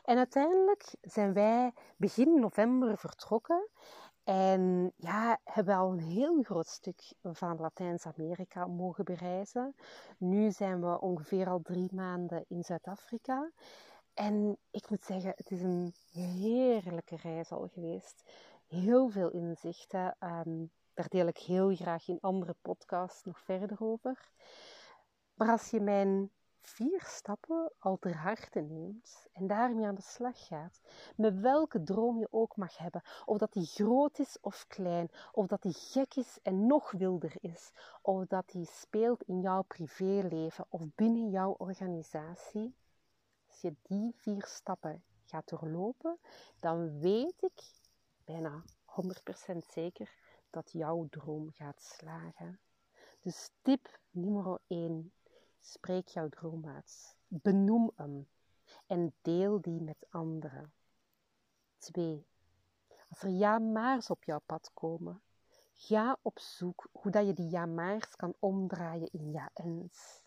En 0.03 0.17
uiteindelijk 0.17 0.93
zijn 1.01 1.33
wij 1.33 1.73
begin 1.97 2.39
november 2.39 2.97
vertrokken 2.97 3.69
en 4.25 4.91
ja, 4.95 5.39
hebben 5.43 5.75
al 5.75 5.91
een 5.91 5.99
heel 5.99 6.43
groot 6.43 6.67
stuk 6.67 7.13
van 7.21 7.57
Latijns-Amerika 7.59 8.65
mogen 8.65 9.05
bereizen. 9.05 9.75
Nu 10.17 10.51
zijn 10.51 10.81
we 10.81 10.99
ongeveer 10.99 11.47
al 11.47 11.61
drie 11.61 11.93
maanden 11.93 12.45
in 12.47 12.63
Zuid-Afrika. 12.63 13.51
En 14.13 14.57
ik 14.71 14.89
moet 14.89 15.03
zeggen, 15.03 15.33
het 15.35 15.51
is 15.51 15.61
een 15.61 15.93
heerlijke 16.11 17.15
reis 17.15 17.51
al 17.51 17.67
geweest. 17.73 18.31
Heel 18.67 19.09
veel 19.09 19.29
inzichten. 19.29 20.17
Um, 20.19 20.71
daar 20.93 21.07
deel 21.07 21.27
ik 21.27 21.37
heel 21.37 21.75
graag 21.75 22.07
in 22.07 22.19
andere 22.21 22.55
podcasts 22.61 23.23
nog 23.23 23.39
verder 23.39 23.77
over. 23.79 24.31
Maar 25.33 25.49
als 25.49 25.69
je 25.69 25.79
mijn 25.79 26.31
vier 26.65 27.03
stappen 27.05 27.71
al 27.79 27.97
ter 27.99 28.17
harte 28.17 28.59
neemt 28.59 29.27
en 29.31 29.47
daarmee 29.47 29.85
aan 29.85 29.95
de 29.95 30.01
slag 30.01 30.47
gaat, 30.47 30.81
met 31.15 31.39
welke 31.39 31.83
droom 31.83 32.19
je 32.19 32.27
ook 32.31 32.55
mag 32.55 32.77
hebben, 32.77 33.01
of 33.25 33.37
dat 33.37 33.53
die 33.53 33.65
groot 33.65 34.19
is 34.19 34.37
of 34.41 34.67
klein, 34.67 35.09
of 35.31 35.47
dat 35.47 35.61
die 35.61 35.73
gek 35.73 36.15
is 36.15 36.39
en 36.43 36.67
nog 36.67 36.91
wilder 36.91 37.33
is, 37.39 37.71
of 38.01 38.25
dat 38.25 38.49
die 38.51 38.65
speelt 38.65 39.23
in 39.23 39.41
jouw 39.41 39.61
privéleven 39.61 40.65
of 40.69 40.81
binnen 40.95 41.29
jouw 41.29 41.55
organisatie, 41.57 42.75
als 43.47 43.61
je 43.61 43.75
die 43.81 44.13
vier 44.15 44.45
stappen 44.45 45.03
gaat 45.25 45.49
doorlopen, 45.49 46.17
dan 46.59 46.99
weet 46.99 47.41
ik 47.41 47.63
bijna 48.25 48.63
100% 48.85 49.57
zeker 49.67 50.13
dat 50.49 50.71
jouw 50.71 51.07
droom 51.09 51.51
gaat 51.51 51.81
slagen. 51.81 52.59
Dus 53.21 53.49
tip 53.61 53.99
nummer 54.11 54.59
1 54.67 55.11
Spreek 55.67 56.07
jouw 56.07 56.29
droom 56.29 56.67
uit. 56.67 57.15
Benoem 57.27 57.91
hem 57.95 58.27
en 58.87 59.13
deel 59.21 59.61
die 59.61 59.81
met 59.81 60.05
anderen. 60.09 60.73
2. 61.77 62.25
Als 63.09 63.21
er 63.21 63.29
ja-maars 63.29 64.09
op 64.09 64.23
jouw 64.23 64.39
pad 64.45 64.71
komen, 64.73 65.21
ga 65.73 66.17
op 66.21 66.39
zoek 66.39 66.89
hoe 66.91 67.11
dat 67.11 67.25
je 67.25 67.33
die 67.33 67.49
ja-maars 67.49 68.15
kan 68.15 68.33
omdraaien 68.39 69.09
in 69.11 69.31
ja-ens. 69.31 70.21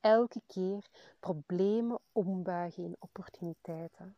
Elke 0.00 0.40
keer 0.46 0.88
problemen 1.20 1.98
ombuigen 2.12 2.84
in 2.84 2.96
opportuniteiten. 2.98 4.16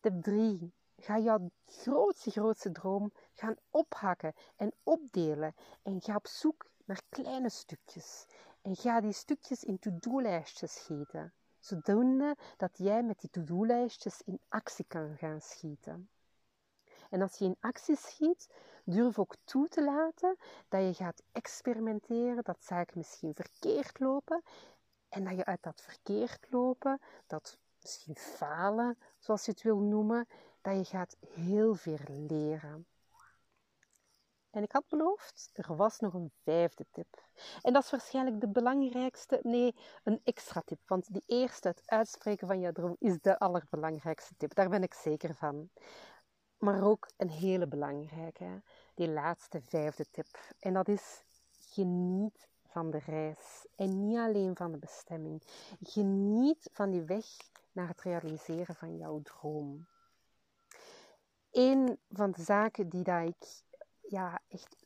Tip 0.00 0.22
3. 0.22 0.72
Ga 0.96 1.18
jouw 1.18 1.50
grootste, 1.66 2.30
grootste 2.30 2.72
droom 2.72 3.12
gaan 3.32 3.56
ophakken 3.70 4.34
en 4.56 4.72
opdelen 4.82 5.54
en 5.82 6.00
ga 6.00 6.16
op 6.16 6.26
zoek 6.26 6.70
naar 6.84 7.02
kleine 7.08 7.50
stukjes 7.50 8.26
en 8.62 8.76
ga 8.76 9.00
die 9.00 9.12
stukjes 9.12 9.64
in 9.64 9.78
to-do-lijstjes 9.78 10.74
schieten, 10.74 11.32
zodoende 11.58 12.36
dat 12.56 12.78
jij 12.78 13.02
met 13.02 13.20
die 13.20 13.30
to-do-lijstjes 13.30 14.22
in 14.24 14.40
actie 14.48 14.84
kan 14.88 15.16
gaan 15.16 15.40
schieten. 15.40 16.08
En 17.10 17.22
als 17.22 17.38
je 17.38 17.44
in 17.44 17.56
actie 17.60 17.96
schiet, 17.96 18.48
durf 18.84 19.18
ook 19.18 19.36
toe 19.44 19.68
te 19.68 19.84
laten 19.84 20.36
dat 20.68 20.82
je 20.82 20.94
gaat 20.94 21.22
experimenteren, 21.32 22.44
dat 22.44 22.64
zaken 22.64 22.98
misschien 22.98 23.34
verkeerd 23.34 23.98
lopen 23.98 24.42
en 25.08 25.24
dat 25.24 25.36
je 25.36 25.44
uit 25.44 25.62
dat 25.62 25.82
verkeerd 25.82 26.46
lopen, 26.50 27.00
dat 27.26 27.58
misschien 27.82 28.16
falen, 28.16 28.98
zoals 29.18 29.44
je 29.44 29.50
het 29.50 29.62
wil 29.62 29.78
noemen, 29.78 30.28
dat 30.60 30.76
je 30.76 30.84
gaat 30.84 31.16
heel 31.20 31.74
veel 31.74 31.98
leren. 32.06 32.86
En 34.52 34.62
ik 34.62 34.72
had 34.72 34.88
beloofd, 34.88 35.50
er 35.52 35.76
was 35.76 35.98
nog 35.98 36.14
een 36.14 36.32
vijfde 36.42 36.86
tip. 36.90 37.24
En 37.62 37.72
dat 37.72 37.84
is 37.84 37.90
waarschijnlijk 37.90 38.40
de 38.40 38.48
belangrijkste, 38.48 39.40
nee, 39.42 39.74
een 40.04 40.20
extra 40.24 40.62
tip. 40.64 40.78
Want 40.86 41.12
die 41.12 41.22
eerste, 41.26 41.68
het 41.68 41.82
uitspreken 41.86 42.46
van 42.46 42.60
je 42.60 42.72
droom, 42.72 42.96
is 42.98 43.20
de 43.20 43.38
allerbelangrijkste 43.38 44.34
tip. 44.36 44.54
Daar 44.54 44.68
ben 44.68 44.82
ik 44.82 44.94
zeker 44.94 45.34
van. 45.34 45.70
Maar 46.58 46.82
ook 46.82 47.10
een 47.16 47.30
hele 47.30 47.66
belangrijke, 47.66 48.62
die 48.94 49.08
laatste 49.08 49.60
vijfde 49.62 50.06
tip. 50.10 50.54
En 50.58 50.72
dat 50.72 50.88
is 50.88 51.24
geniet 51.58 52.48
van 52.66 52.90
de 52.90 52.98
reis. 52.98 53.66
En 53.76 54.06
niet 54.06 54.18
alleen 54.18 54.56
van 54.56 54.72
de 54.72 54.78
bestemming. 54.78 55.42
Geniet 55.82 56.70
van 56.72 56.90
die 56.90 57.02
weg 57.02 57.26
naar 57.72 57.88
het 57.88 58.00
realiseren 58.00 58.74
van 58.74 58.96
jouw 58.96 59.22
droom. 59.22 59.86
Een 61.50 61.98
van 62.10 62.30
de 62.30 62.42
zaken 62.42 62.88
die 62.88 63.02
dat 63.02 63.28
ik 63.28 63.62
ja, 64.12 64.40
echt 64.48 64.76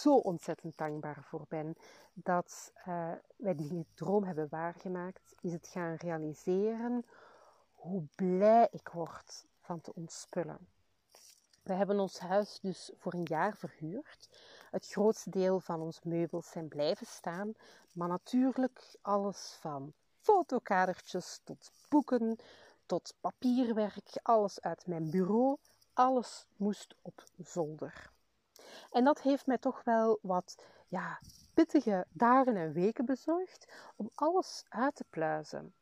zo 0.00 0.16
ontzettend 0.16 0.78
dankbaar 0.78 1.22
voor 1.22 1.44
ben 1.48 1.76
dat 2.14 2.72
uh, 2.88 3.12
wij 3.36 3.54
die 3.54 3.86
droom 3.94 4.24
hebben 4.24 4.48
waargemaakt, 4.50 5.34
is 5.40 5.52
het 5.52 5.68
gaan 5.68 5.94
realiseren 5.94 7.04
hoe 7.72 8.02
blij 8.14 8.68
ik 8.70 8.88
word 8.88 9.46
van 9.60 9.80
te 9.80 9.94
ontspullen. 9.94 10.68
We 11.62 11.72
hebben 11.72 12.00
ons 12.00 12.18
huis 12.18 12.58
dus 12.60 12.90
voor 12.96 13.12
een 13.14 13.24
jaar 13.24 13.56
verhuurd. 13.56 14.28
Het 14.70 14.86
grootste 14.86 15.30
deel 15.30 15.60
van 15.60 15.80
onze 15.80 16.00
meubels 16.02 16.50
zijn 16.50 16.68
blijven 16.68 17.06
staan, 17.06 17.52
maar 17.92 18.08
natuurlijk 18.08 18.96
alles 19.02 19.56
van 19.60 19.92
fotokadertjes 20.20 21.40
tot 21.44 21.70
boeken 21.88 22.36
tot 22.86 23.14
papierwerk, 23.20 24.18
alles 24.22 24.60
uit 24.60 24.86
mijn 24.86 25.10
bureau, 25.10 25.56
alles 25.92 26.46
moest 26.56 26.94
op 27.02 27.24
zolder. 27.36 28.14
En 28.90 29.04
dat 29.04 29.20
heeft 29.20 29.46
mij 29.46 29.58
toch 29.58 29.84
wel 29.84 30.18
wat 30.22 30.64
ja, 30.86 31.18
pittige 31.54 32.06
dagen 32.12 32.56
en 32.56 32.72
weken 32.72 33.04
bezorgd 33.04 33.72
om 33.96 34.10
alles 34.14 34.64
uit 34.68 34.94
te 34.94 35.04
pluizen. 35.10 35.74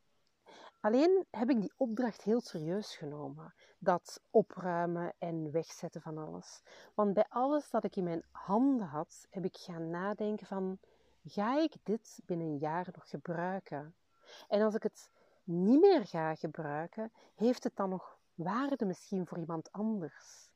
Alleen 0.81 1.27
heb 1.31 1.51
ik 1.51 1.61
die 1.61 1.73
opdracht 1.77 2.23
heel 2.23 2.41
serieus 2.41 2.97
genomen. 2.97 3.55
Dat 3.79 4.21
opruimen 4.31 5.15
en 5.19 5.51
wegzetten 5.51 6.01
van 6.01 6.19
alles. 6.19 6.63
Want 6.95 7.15
bij 7.15 7.27
alles 7.29 7.71
dat 7.71 7.85
ik 7.85 7.97
in 7.97 8.05
mijn 8.05 8.25
handen 8.31 8.87
had, 8.87 9.27
heb 9.31 9.45
ik 9.45 9.57
gaan 9.57 9.91
nadenken 9.91 10.47
van... 10.47 10.79
Ga 11.27 11.61
ik 11.61 11.75
dit 11.83 12.21
binnen 12.25 12.47
een 12.47 12.59
jaar 12.59 12.89
nog 12.95 13.09
gebruiken? 13.09 13.95
En 14.49 14.63
als 14.63 14.75
ik 14.75 14.83
het 14.83 15.11
niet 15.45 15.81
meer 15.81 16.07
ga 16.07 16.35
gebruiken, 16.35 17.13
heeft 17.35 17.65
het 17.65 17.77
dan 17.77 17.89
nog 17.89 18.19
waarde 18.35 18.85
misschien 18.85 19.27
voor 19.27 19.39
iemand 19.39 19.73
anders? 19.73 20.51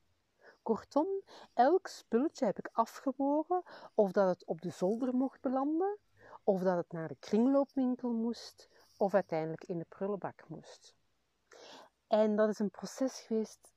Kortom, 0.69 1.07
elk 1.55 1.87
spulletje 1.87 2.45
heb 2.45 2.59
ik 2.59 2.69
afgewogen 2.73 3.63
of 3.95 4.13
dat 4.13 4.29
het 4.29 4.45
op 4.45 4.61
de 4.61 4.71
zolder 4.71 5.15
mocht 5.15 5.41
belanden, 5.41 5.99
of 6.45 6.63
dat 6.63 6.77
het 6.77 6.93
naar 6.93 7.09
de 7.09 7.17
kringloopwinkel 7.19 8.13
moest, 8.13 8.69
of 8.97 9.15
uiteindelijk 9.15 9.65
in 9.65 9.79
de 9.79 9.87
prullenbak 9.89 10.49
moest. 10.49 10.95
En 12.07 12.37
dat 12.37 12.49
is 12.49 12.59
een 12.59 12.71
proces 12.71 13.21
geweest 13.21 13.73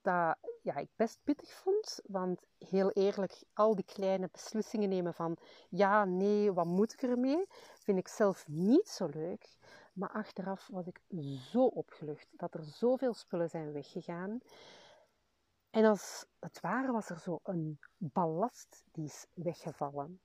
dat 0.00 0.36
ja, 0.62 0.76
ik 0.76 0.88
best 0.96 1.18
pittig 1.24 1.52
vond, 1.52 2.00
want 2.04 2.40
heel 2.58 2.90
eerlijk, 2.90 3.42
al 3.52 3.74
die 3.74 3.84
kleine 3.84 4.28
beslissingen 4.32 4.88
nemen 4.88 5.14
van 5.14 5.36
ja, 5.68 6.04
nee, 6.04 6.52
wat 6.52 6.66
moet 6.66 6.92
ik 6.92 7.02
ermee, 7.02 7.46
vind 7.78 7.98
ik 7.98 8.08
zelf 8.08 8.48
niet 8.48 8.88
zo 8.88 9.06
leuk. 9.06 9.56
Maar 9.92 10.10
achteraf 10.10 10.68
was 10.72 10.86
ik 10.86 11.00
zo 11.50 11.64
opgelucht 11.64 12.28
dat 12.30 12.54
er 12.54 12.64
zoveel 12.64 13.14
spullen 13.14 13.50
zijn 13.50 13.72
weggegaan. 13.72 14.40
En 15.76 15.84
als 15.84 16.26
het 16.38 16.60
ware 16.60 16.92
was 16.92 17.08
er 17.10 17.18
zo 17.18 17.40
een 17.42 17.78
ballast 17.96 18.84
die 18.92 19.04
is 19.04 19.26
weggevallen. 19.34 20.20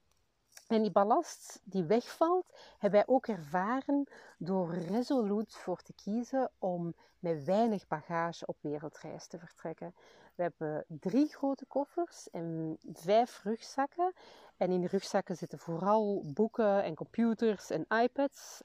En 0.68 0.82
die 0.82 0.92
ballast 0.92 1.62
die 1.64 1.84
wegvalt, 1.84 2.46
hebben 2.78 3.00
wij 3.06 3.16
ook 3.16 3.28
ervaren 3.28 4.08
door 4.38 4.74
resoluut 4.74 5.56
voor 5.56 5.82
te 5.82 5.94
kiezen 5.94 6.52
om 6.60 6.94
met 7.20 7.44
weinig 7.44 7.88
bagage 7.88 8.46
op 8.46 8.58
wereldreis 8.62 9.28
te 9.28 9.40
vertrekken. 9.40 9.96
We 10.36 10.42
hebben 10.44 10.86
drie 10.88 11.28
grote 11.28 11.66
koffers 11.66 12.30
en 12.30 12.78
vijf 12.94 13.44
rugzakken. 13.44 14.14
En 14.58 14.72
in 14.72 14.82
de 14.82 14.88
rugzakken 14.88 15.38
zitten 15.38 15.60
vooral 15.60 16.24
boeken 16.34 16.84
en 16.84 16.96
computers 16.96 17.70
en 17.70 17.86
iPads. 17.88 18.62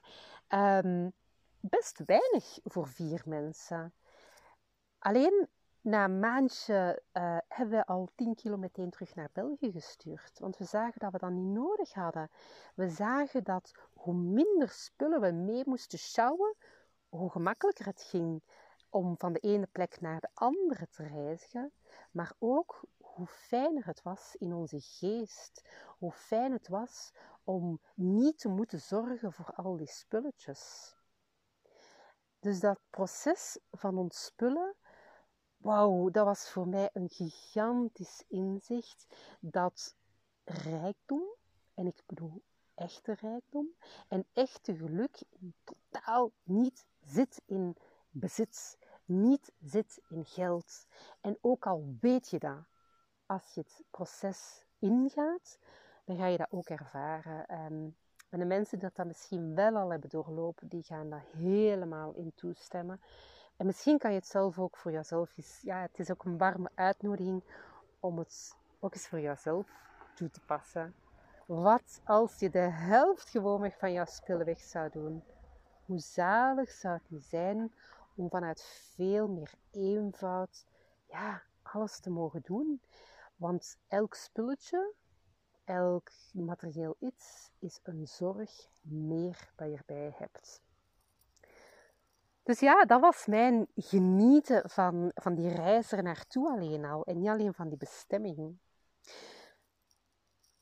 Um, 0.49 1.13
best 1.59 2.01
weinig 2.05 2.59
voor 2.63 2.87
vier 2.87 3.21
mensen. 3.25 3.93
Alleen 4.99 5.47
na 5.87 6.03
een 6.03 6.19
maandje 6.19 7.01
uh, 7.13 7.37
hebben 7.47 7.77
we 7.77 7.85
al 7.85 8.09
10 8.15 8.35
kilo 8.35 8.57
meteen 8.57 8.89
terug 8.89 9.15
naar 9.15 9.29
België 9.33 9.71
gestuurd. 9.71 10.39
Want 10.39 10.57
we 10.57 10.63
zagen 10.63 10.99
dat 10.99 11.11
we 11.11 11.17
dat 11.17 11.31
niet 11.31 11.53
nodig 11.53 11.93
hadden. 11.93 12.29
We 12.75 12.89
zagen 12.89 13.43
dat 13.43 13.71
hoe 13.93 14.13
minder 14.13 14.69
spullen 14.69 15.21
we 15.21 15.31
mee 15.31 15.63
moesten 15.65 15.99
sjouwen, 15.99 16.55
hoe 17.09 17.31
gemakkelijker 17.31 17.85
het 17.85 18.01
ging 18.01 18.43
om 18.89 19.17
van 19.17 19.33
de 19.33 19.39
ene 19.39 19.67
plek 19.71 20.01
naar 20.01 20.19
de 20.19 20.29
andere 20.33 20.87
te 20.89 21.03
reizigen. 21.03 21.71
Maar 22.11 22.33
ook 22.39 22.81
hoe 22.97 23.27
fijner 23.27 23.85
het 23.85 24.01
was 24.01 24.35
in 24.35 24.53
onze 24.53 24.79
geest. 24.79 25.69
Hoe 25.97 26.11
fijn 26.11 26.51
het 26.51 26.67
was 26.67 27.11
om 27.43 27.81
niet 27.95 28.39
te 28.39 28.49
moeten 28.49 28.79
zorgen 28.79 29.33
voor 29.33 29.53
al 29.55 29.77
die 29.77 29.91
spulletjes. 29.91 30.95
Dus 32.39 32.59
dat 32.59 32.79
proces 32.89 33.59
van 33.71 33.97
ontspullen 33.97 34.75
wauw, 35.67 36.09
dat 36.09 36.25
was 36.25 36.49
voor 36.49 36.67
mij 36.67 36.89
een 36.93 37.09
gigantisch 37.09 38.23
inzicht 38.27 39.07
dat 39.39 39.95
rijkdom, 40.43 41.23
en 41.73 41.87
ik 41.87 42.03
bedoel 42.05 42.41
echte 42.75 43.13
rijkdom, 43.13 43.67
en 44.07 44.25
echte 44.33 44.75
geluk 44.75 45.21
totaal 45.63 46.31
niet 46.43 46.85
zit 47.05 47.41
in 47.45 47.75
bezit, 48.09 48.77
niet 49.05 49.51
zit 49.59 50.01
in 50.09 50.25
geld. 50.25 50.85
En 51.21 51.37
ook 51.41 51.65
al 51.65 51.95
weet 51.99 52.29
je 52.29 52.39
dat, 52.39 52.63
als 53.25 53.53
je 53.53 53.61
het 53.61 53.83
proces 53.91 54.65
ingaat, 54.79 55.59
dan 56.05 56.17
ga 56.17 56.25
je 56.25 56.37
dat 56.37 56.51
ook 56.51 56.69
ervaren. 56.69 57.47
en 57.47 58.39
de 58.39 58.45
mensen 58.45 58.79
die 58.79 58.89
dat 58.93 59.05
misschien 59.05 59.55
wel 59.55 59.75
al 59.75 59.89
hebben 59.89 60.09
doorlopen, 60.09 60.67
die 60.67 60.83
gaan 60.83 61.09
daar 61.09 61.25
helemaal 61.31 62.13
in 62.13 62.31
toestemmen. 62.35 63.01
En 63.57 63.65
misschien 63.65 63.97
kan 63.97 64.11
je 64.11 64.17
het 64.17 64.27
zelf 64.27 64.59
ook 64.59 64.77
voor 64.77 64.91
jezelf 64.91 65.37
eens, 65.37 65.59
ja, 65.61 65.81
het 65.81 65.99
is 65.99 66.11
ook 66.11 66.23
een 66.23 66.37
warme 66.37 66.69
uitnodiging 66.75 67.43
om 67.99 68.17
het 68.17 68.55
ook 68.79 68.93
eens 68.93 69.07
voor 69.07 69.19
jezelf 69.19 69.67
toe 70.15 70.29
te 70.29 70.41
passen. 70.45 70.95
Wat 71.45 72.01
als 72.03 72.39
je 72.39 72.49
de 72.49 72.59
helft 72.59 73.29
gewoon 73.29 73.71
van 73.71 73.93
jouw 73.93 74.05
spullen 74.05 74.45
weg 74.45 74.59
zou 74.59 74.89
doen? 74.89 75.23
Hoe 75.85 75.99
zalig 75.99 76.71
zou 76.71 76.93
het 76.93 77.09
niet 77.09 77.23
zijn 77.23 77.73
om 78.15 78.29
vanuit 78.29 78.61
veel 78.95 79.27
meer 79.27 79.53
eenvoud, 79.71 80.65
ja, 81.07 81.41
alles 81.61 81.99
te 81.99 82.09
mogen 82.09 82.41
doen? 82.41 82.81
Want 83.35 83.77
elk 83.87 84.13
spulletje, 84.13 84.93
elk 85.63 86.11
materieel 86.31 86.95
iets, 86.99 87.51
is 87.59 87.79
een 87.83 88.07
zorg 88.07 88.67
meer 88.81 89.51
dat 89.55 89.67
je 89.67 89.77
erbij 89.77 90.13
hebt. 90.17 90.61
Dus 92.47 92.59
ja, 92.59 92.85
dat 92.85 93.01
was 93.01 93.25
mijn 93.25 93.67
genieten 93.75 94.69
van, 94.69 95.11
van 95.13 95.35
die 95.35 95.49
reis 95.49 95.91
er 95.91 96.03
naartoe 96.03 96.49
alleen 96.49 96.85
al. 96.85 97.03
En 97.03 97.17
niet 97.17 97.29
alleen 97.29 97.53
van 97.53 97.69
die 97.69 97.77
bestemming. 97.77 98.57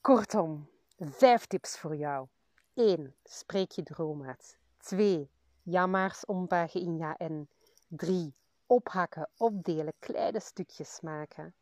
Kortom, 0.02 0.70
vijf 0.98 1.46
tips 1.46 1.78
voor 1.78 1.96
jou. 1.96 2.28
1. 2.74 3.16
Spreek 3.24 3.72
je 3.72 3.84
droom 3.84 4.26
uit. 4.26 4.58
2. 4.78 5.30
Jammaars 5.64 6.26
ombuigen 6.26 6.82
in 6.82 6.98
ja 6.98 7.18
en. 7.18 7.50
3. 7.88 8.36
Ophakken, 8.66 9.30
opdelen, 9.38 9.94
kleine 10.00 10.40
stukjes 10.40 11.02
maken. 11.02 11.56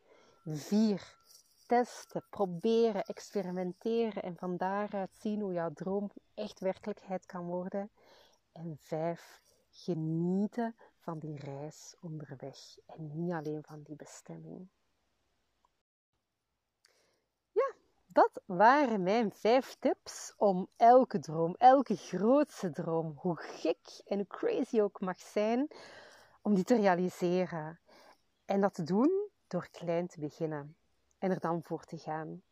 4. 0.46 1.16
Testen, 1.68 2.26
proberen, 2.30 3.04
experimenteren 3.04 4.24
en 4.24 4.38
van 4.38 4.58
daaruit 4.58 5.16
zien 5.20 5.42
hoe 5.42 5.54
jouw 5.54 5.74
droom 5.74 6.12
echt 6.34 6.60
werkelijkheid 6.60 7.26
kan 7.26 7.46
worden. 7.46 7.92
En 8.52 8.78
5 8.80 9.43
genieten 9.74 10.76
van 11.00 11.20
die 11.20 11.38
reis 11.38 11.96
onderweg 12.00 12.78
en 12.86 13.10
niet 13.14 13.34
alleen 13.34 13.64
van 13.64 13.82
die 13.82 13.96
bestemming. 13.96 14.70
Ja, 17.52 17.74
dat 18.06 18.42
waren 18.46 19.04
mijn 19.04 19.32
vijf 19.32 19.76
tips 19.80 20.34
om 20.38 20.68
elke 20.76 21.20
droom, 21.20 21.56
elke 21.58 21.96
grootste 21.96 22.72
droom, 22.72 23.14
hoe 23.18 23.36
gek 23.36 24.02
en 24.06 24.18
hoe 24.18 24.28
crazy 24.28 24.82
ook 24.82 25.00
mag 25.00 25.20
zijn, 25.20 25.68
om 26.42 26.54
die 26.54 26.64
te 26.64 26.76
realiseren. 26.76 27.80
En 28.46 28.62
dat 28.62 28.74
te 28.74 28.84
doen 28.84 29.30
door 29.48 29.68
klein 29.72 30.08
te 30.08 30.20
beginnen 30.20 30.78
en 31.18 31.32
er 31.32 31.40
dan 31.40 31.64
voor 31.64 31.84
te 31.84 31.98
gaan. 31.98 32.44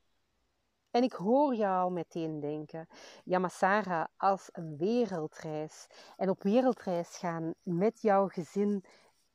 En 0.92 1.04
ik 1.04 1.14
hoor 1.14 1.56
jou 1.56 1.92
meteen 1.92 2.40
denken, 2.40 2.88
ja 3.24 3.40
maar 3.40 3.52
Sarah, 3.52 4.06
als 4.18 4.50
een 4.52 4.78
wereldreis 4.78 5.88
en 6.18 6.30
op 6.30 6.44
wereldreis 6.44 7.18
gaan 7.18 7.54
met 7.64 8.02
jouw 8.02 8.28
gezin 8.28 8.84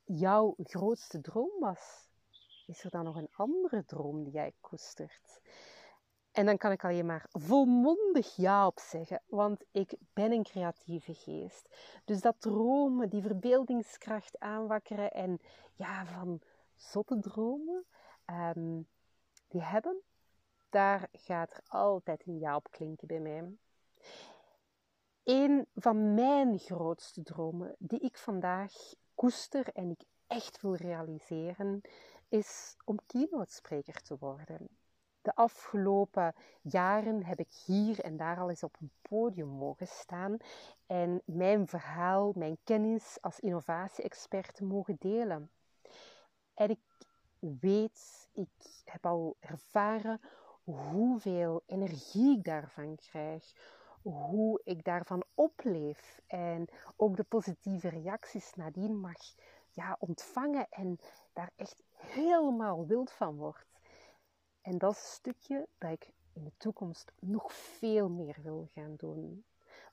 jouw 0.05 0.55
grootste 0.59 1.21
droom 1.21 1.61
was, 1.61 2.09
is 2.67 2.85
er 2.85 2.91
dan 2.91 3.05
nog 3.05 3.17
een 3.17 3.31
andere 3.33 3.85
droom 3.85 4.23
die 4.23 4.33
jij 4.33 4.53
koestert? 4.61 5.41
En 6.33 6.47
dan 6.47 6.57
kan 6.57 6.73
ik 6.73 6.85
alleen 6.85 7.07
maar 7.07 7.27
volmondig 7.31 8.37
ja 8.37 8.67
op 8.67 8.79
zeggen, 8.79 9.23
want 9.27 9.65
ik 9.71 9.95
ben 10.13 10.33
een 10.33 10.43
creatieve 10.43 11.15
geest. 11.15 11.69
Dus 12.05 12.21
dat 12.21 12.41
dromen, 12.41 13.09
die 13.09 13.23
verbeeldingskracht 13.23 14.39
aanwakkeren 14.39 15.11
en 15.11 15.41
ja, 15.75 16.07
van 16.07 16.41
zotte 16.75 17.19
dromen, 17.19 17.85
um, 18.57 18.89
die 19.49 19.63
hebben 19.63 20.03
daar 20.77 21.09
gaat 21.13 21.53
er 21.53 21.61
altijd 21.69 22.27
een 22.27 22.39
ja 22.39 22.57
op 22.57 22.71
klinken 22.71 23.07
bij 23.07 23.21
mij. 23.21 23.57
Een 25.25 25.67
van 25.75 26.15
mijn 26.15 26.59
grootste 26.59 27.23
dromen, 27.23 27.75
die 27.79 27.99
ik 27.99 28.17
vandaag 28.17 28.73
koester 29.15 29.69
en 29.73 29.91
ik 29.91 30.01
echt 30.27 30.61
wil 30.61 30.75
realiseren, 30.75 31.81
is 32.29 32.77
om 32.85 32.99
keynote-spreker 33.07 34.03
te 34.03 34.17
worden. 34.19 34.69
De 35.23 35.35
afgelopen 35.35 36.35
jaren 36.63 37.25
heb 37.25 37.39
ik 37.39 37.53
hier 37.67 38.01
en 38.01 38.17
daar 38.17 38.39
al 38.39 38.51
eens 38.51 38.63
op 38.63 38.77
een 38.81 38.91
podium 39.03 39.49
mogen 39.49 39.87
staan 39.87 40.37
en 40.87 41.23
mijn 41.25 41.67
verhaal, 41.67 42.33
mijn 42.35 42.59
kennis 42.65 43.19
als 43.21 43.41
innovatie-expert 43.41 44.61
mogen 44.61 44.97
delen. 44.99 45.51
En 46.55 46.71
ik 46.71 46.81
weet, 47.39 48.29
ik 48.33 48.49
heb 48.85 49.07
al 49.07 49.37
ervaren 49.41 50.21
hoeveel 50.75 51.63
energie 51.67 52.37
ik 52.39 52.45
daarvan 52.45 52.97
krijg, 52.97 53.53
hoe 54.03 54.61
ik 54.65 54.85
daarvan 54.85 55.25
opleef 55.35 56.21
en 56.27 56.69
ook 56.97 57.17
de 57.17 57.25
positieve 57.25 57.89
reacties 57.89 58.55
nadien 58.55 59.01
mag 59.01 59.19
ja, 59.71 59.97
ontvangen 59.99 60.67
en 60.71 60.99
daar 61.33 61.53
echt 61.57 61.83
helemaal 61.93 62.87
wild 62.87 63.13
van 63.13 63.37
word. 63.37 63.67
En 64.61 64.79
dat 64.79 64.93
is 64.93 64.99
een 64.99 65.05
stukje 65.05 65.69
dat 65.79 65.91
ik 65.91 66.13
in 66.33 66.45
de 66.45 66.53
toekomst 66.57 67.13
nog 67.21 67.53
veel 67.53 68.09
meer 68.09 68.37
wil 68.43 68.69
gaan 68.75 68.95
doen. 68.97 69.45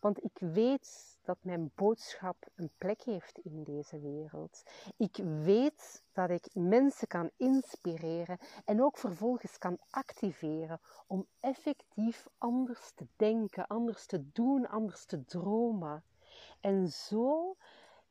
Want 0.04 0.24
ik 0.24 0.39
weet 0.39 1.18
dat 1.22 1.38
mijn 1.42 1.72
boodschap 1.76 2.48
een 2.56 2.72
plek 2.78 3.02
heeft 3.02 3.38
in 3.38 3.63
deze 3.63 4.00
wereld. 4.00 4.63
Ik 4.98 5.18
weet 5.44 6.04
dat 6.13 6.30
ik 6.30 6.48
mensen 6.54 7.08
kan 7.08 7.30
inspireren 7.38 8.38
en 8.66 8.84
ook 8.84 8.98
vervolgens 8.98 9.58
kan 9.58 9.78
activeren 9.89 10.80
om 11.08 11.28
effectief 11.39 12.28
anders 12.38 12.92
te 12.92 13.08
denken, 13.16 13.68
anders 13.68 14.06
te 14.06 14.32
doen, 14.32 14.68
anders 14.68 15.06
te 15.06 15.26
dromen. 15.26 16.04
En 16.60 16.88
zo 16.88 17.56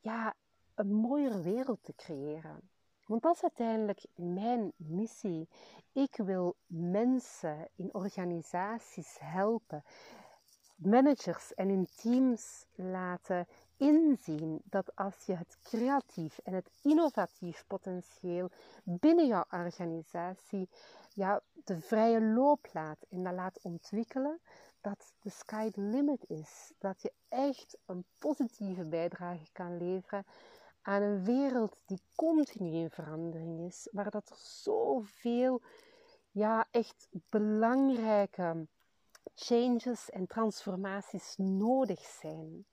ja, 0.01 0.35
een 0.75 0.93
mooiere 0.93 1.41
wereld 1.41 1.83
te 1.83 1.95
creëren. 1.95 2.71
Want 3.07 3.23
dat 3.23 3.35
is 3.35 3.43
uiteindelijk 3.43 4.05
mijn 4.15 4.73
missie. 4.77 5.49
Ik 5.93 6.17
wil 6.17 6.57
mensen 6.67 7.69
in 7.75 7.95
organisaties 7.95 9.17
helpen 9.21 9.85
managers 10.87 11.55
en 11.55 11.69
hun 11.69 11.89
teams 11.95 12.67
laten 12.75 13.47
inzien 13.77 14.61
dat 14.65 14.97
als 14.97 15.25
je 15.27 15.35
het 15.35 15.59
creatief 15.63 16.39
en 16.39 16.55
het 16.55 16.71
innovatief 16.83 17.65
potentieel 17.67 18.51
binnen 18.85 19.27
jouw 19.27 19.45
organisatie 19.51 20.69
ja, 21.15 21.43
de 21.65 21.81
vrije 21.81 22.23
loop 22.23 22.69
laat 22.73 23.07
en 23.11 23.23
dat 23.23 23.33
laat 23.35 23.59
ontwikkelen, 23.63 24.41
dat 24.81 25.13
de 25.21 25.31
sky 25.31 25.71
the 25.71 25.81
limit 25.81 26.25
is. 26.29 26.73
Dat 26.79 27.03
je 27.03 27.13
echt 27.29 27.79
een 27.87 28.05
positieve 28.19 28.85
bijdrage 28.85 29.47
kan 29.53 29.77
leveren 29.77 30.25
aan 30.83 31.03
een 31.03 31.25
wereld 31.25 31.77
die 31.87 32.01
continu 32.15 32.71
in 32.71 32.91
verandering 32.91 33.61
is. 33.61 33.89
Waar 33.93 34.11
dat 34.11 34.31
er 34.31 34.37
zoveel, 34.37 35.61
ja, 36.31 36.67
echt 36.71 37.09
belangrijke 37.29 38.67
changes 39.35 40.11
en 40.11 40.27
transformaties 40.27 41.35
nodig 41.37 42.01
zijn. 42.01 42.67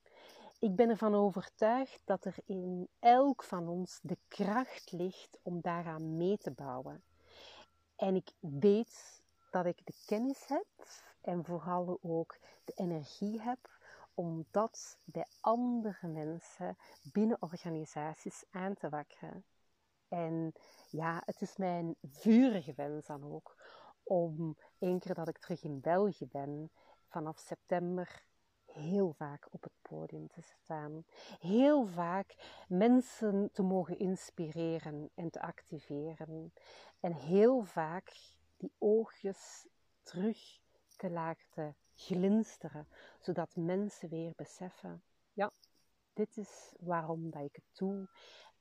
Ik 0.59 0.75
ben 0.75 0.89
ervan 0.89 1.15
overtuigd 1.15 2.01
dat 2.05 2.25
er 2.25 2.35
in 2.45 2.87
elk 2.99 3.43
van 3.43 3.67
ons 3.67 3.99
de 4.01 4.17
kracht 4.27 4.91
ligt 4.91 5.39
om 5.41 5.61
daaraan 5.61 6.17
mee 6.17 6.37
te 6.37 6.51
bouwen. 6.51 7.03
En 7.95 8.15
ik 8.15 8.29
weet 8.39 9.21
dat 9.51 9.65
ik 9.65 9.85
de 9.85 9.93
kennis 10.05 10.47
heb 10.47 10.87
en 11.21 11.45
vooral 11.45 11.99
ook 12.01 12.37
de 12.63 12.73
energie 12.75 13.41
heb 13.41 13.79
om 14.13 14.45
dat 14.51 14.97
bij 15.03 15.25
andere 15.39 16.07
mensen 16.07 16.77
binnen 17.01 17.41
organisaties 17.41 18.43
aan 18.51 18.75
te 18.75 18.89
wakkeren. 18.89 19.43
En 20.07 20.53
ja, 20.89 21.21
het 21.25 21.41
is 21.41 21.57
mijn 21.57 21.95
vurige 22.01 22.73
wens 22.75 23.05
dan 23.05 23.33
ook 23.33 23.55
om 24.09 24.57
één 24.79 24.99
keer 24.99 25.13
dat 25.13 25.27
ik 25.27 25.37
terug 25.37 25.63
in 25.63 25.79
België 25.79 26.27
ben, 26.27 26.71
vanaf 27.07 27.37
september 27.37 28.27
heel 28.65 29.11
vaak 29.11 29.47
op 29.51 29.63
het 29.63 29.73
podium 29.81 30.27
te 30.27 30.41
staan. 30.41 31.03
Heel 31.39 31.85
vaak 31.85 32.35
mensen 32.67 33.49
te 33.51 33.61
mogen 33.61 33.99
inspireren 33.99 35.09
en 35.15 35.29
te 35.29 35.41
activeren. 35.41 36.53
En 36.99 37.13
heel 37.13 37.61
vaak 37.61 38.11
die 38.57 38.71
oogjes 38.77 39.67
terug 40.01 40.59
te 40.95 41.09
laten 41.09 41.75
glinsteren, 41.95 42.87
zodat 43.19 43.55
mensen 43.55 44.09
weer 44.09 44.33
beseffen: 44.35 45.03
ja, 45.33 45.51
dit 46.13 46.37
is 46.37 46.75
waarom 46.79 47.29
dat 47.29 47.43
ik 47.43 47.55
het 47.55 47.77
doe. 47.77 48.07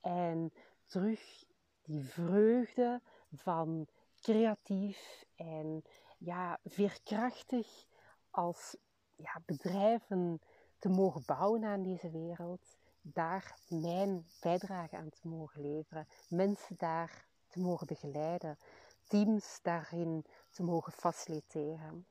En 0.01 0.53
terug 0.87 1.45
die 1.83 2.05
vreugde 2.05 3.01
van 3.33 3.89
creatief 4.21 5.25
en 5.37 5.85
ja, 6.19 6.59
veerkrachtig 6.65 7.87
als 8.31 8.77
ja, 9.17 9.43
bedrijven 9.47 10.41
te 10.79 10.89
mogen 10.89 11.23
bouwen 11.27 11.65
aan 11.65 11.83
deze 11.83 12.11
wereld, 12.11 12.77
daar 13.01 13.59
mijn 13.69 14.27
bijdrage 14.41 14.97
aan 14.97 15.11
te 15.11 15.29
mogen 15.29 15.61
leveren, 15.61 16.07
mensen 16.29 16.77
daar 16.79 17.27
te 17.47 17.61
mogen 17.61 17.87
begeleiden, 17.87 18.59
teams 19.05 19.59
daarin 19.63 20.25
te 20.51 20.63
mogen 20.63 20.93
faciliteren. 20.93 22.07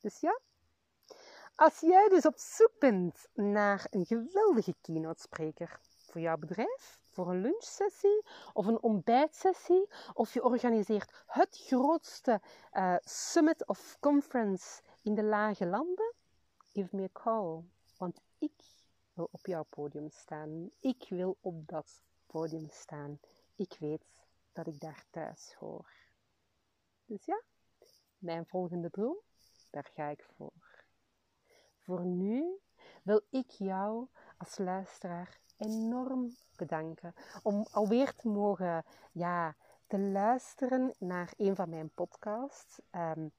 Dus 0.00 0.20
ja, 0.20 0.40
als 1.54 1.80
jij 1.80 2.08
dus 2.08 2.26
op 2.26 2.38
zoek 2.38 2.72
bent 2.78 3.28
naar 3.34 3.86
een 3.90 4.06
geweldige 4.06 4.74
keynote 4.80 5.20
spreker 5.20 5.80
voor 5.96 6.20
jouw 6.20 6.36
bedrijf, 6.36 6.98
voor 7.18 7.30
een 7.30 7.40
lunchsessie 7.40 8.24
of 8.52 8.66
een 8.66 8.82
ontbijtsessie, 8.82 9.88
of 10.14 10.34
je 10.34 10.42
organiseert 10.42 11.24
het 11.26 11.58
grootste 11.66 12.40
uh, 12.72 12.96
summit 13.00 13.66
of 13.66 13.96
conference 14.00 14.82
in 15.02 15.14
de 15.14 15.22
lage 15.22 15.66
landen, 15.66 16.14
give 16.72 16.96
me 16.96 17.02
a 17.02 17.08
call. 17.12 17.62
Want 17.96 18.20
ik 18.38 18.52
wil 19.12 19.28
op 19.30 19.46
jouw 19.46 19.62
podium 19.62 20.10
staan. 20.10 20.70
Ik 20.80 21.06
wil 21.08 21.36
op 21.40 21.66
dat 21.66 22.02
podium 22.26 22.68
staan. 22.70 23.20
Ik 23.54 23.76
weet 23.78 24.04
dat 24.52 24.66
ik 24.66 24.80
daar 24.80 25.04
thuis 25.10 25.54
hoor. 25.54 25.92
Dus 27.04 27.24
ja, 27.24 27.42
mijn 28.18 28.46
volgende 28.46 28.90
droom, 28.90 29.18
daar 29.70 29.90
ga 29.94 30.08
ik 30.08 30.22
voor. 30.36 30.84
Voor 31.78 32.04
nu 32.04 32.60
wil 33.02 33.22
ik 33.30 33.50
jou 33.50 34.06
als 34.36 34.58
luisteraar 34.58 35.40
enorm 35.58 36.36
bedanken 36.56 37.14
om 37.42 37.66
alweer 37.70 38.14
te 38.14 38.28
mogen 38.28 38.84
ja, 39.12 39.56
te 39.86 39.98
luisteren 39.98 40.94
naar 40.98 41.32
een 41.36 41.56
van 41.56 41.68
mijn 41.68 41.90
podcasts. 41.94 42.80
Um, 42.90 43.32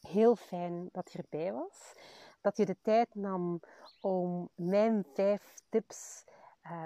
heel 0.00 0.36
fijn 0.36 0.88
dat 0.92 1.12
je 1.12 1.18
erbij 1.18 1.52
was. 1.52 1.94
Dat 2.40 2.56
je 2.56 2.66
de 2.66 2.76
tijd 2.82 3.14
nam 3.14 3.60
om 4.00 4.48
mijn 4.54 5.04
vijf 5.14 5.54
tips 5.68 6.24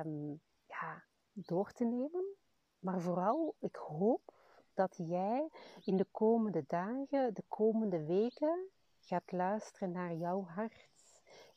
um, 0.05 0.41
ja, 0.67 1.03
door 1.33 1.73
te 1.73 1.85
nemen. 1.85 2.25
Maar 2.79 3.01
vooral, 3.01 3.55
ik 3.59 3.77
hoop 3.77 4.35
dat 4.75 4.95
jij 4.97 5.49
in 5.85 5.97
de 5.97 6.07
komende 6.11 6.65
dagen, 6.67 7.35
de 7.35 7.45
komende 7.49 8.05
weken, 8.05 8.69
gaat 9.01 9.33
luisteren 9.33 9.91
naar 9.91 10.15
jouw 10.15 10.45
hart. 10.45 10.91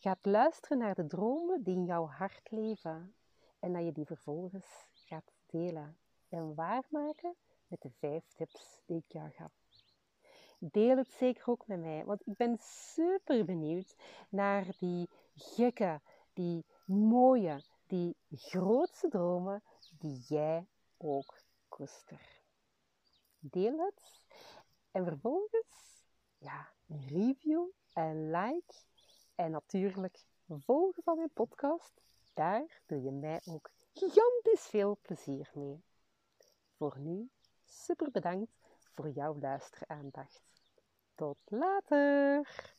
Gaat 0.05 0.25
luisteren 0.25 0.77
naar 0.77 0.95
de 0.95 1.07
dromen 1.07 1.63
die 1.63 1.75
in 1.75 1.85
jouw 1.85 2.07
hart 2.07 2.51
leven. 2.51 3.15
En 3.59 3.73
dat 3.73 3.83
je 3.85 3.91
die 3.91 4.05
vervolgens 4.05 4.87
gaat 4.93 5.31
delen 5.45 5.97
en 6.29 6.55
waarmaken 6.55 7.35
met 7.67 7.81
de 7.81 7.89
vijf 7.99 8.23
tips 8.35 8.81
die 8.85 8.97
ik 8.97 9.11
jou 9.11 9.29
gaf. 9.29 9.51
Deel 10.59 10.97
het 10.97 11.09
zeker 11.11 11.47
ook 11.47 11.67
met 11.67 11.79
mij, 11.79 12.05
want 12.05 12.27
ik 12.27 12.37
ben 12.37 12.57
super 12.59 13.45
benieuwd 13.45 13.95
naar 14.29 14.65
die 14.77 15.09
gekke, 15.35 16.01
die 16.33 16.65
mooie, 16.85 17.63
die 17.87 18.15
grootste 18.31 19.07
dromen 19.07 19.63
die 19.97 20.23
jij 20.27 20.67
ook 20.97 21.37
koestert. 21.67 22.41
Deel 23.39 23.77
het 23.77 24.01
en 24.91 25.05
vervolgens 25.05 26.03
ja, 26.37 26.69
een 26.87 27.07
review 27.07 27.65
en 27.93 28.31
like 28.31 28.73
en 29.35 29.51
natuurlijk 29.51 30.25
volgen 30.47 31.03
van 31.03 31.17
mijn 31.17 31.33
podcast. 31.33 32.01
Daar 32.33 32.81
doe 32.85 33.01
je 33.01 33.11
mij 33.11 33.41
ook 33.45 33.69
gigantisch 33.93 34.67
veel 34.67 34.97
plezier 35.01 35.51
mee. 35.53 35.83
Voor 36.77 36.99
nu, 36.99 37.29
super 37.65 38.11
bedankt 38.11 38.51
voor 38.93 39.09
jouw 39.09 39.37
luisteraandacht. 39.39 40.43
Tot 41.15 41.37
later! 41.45 42.74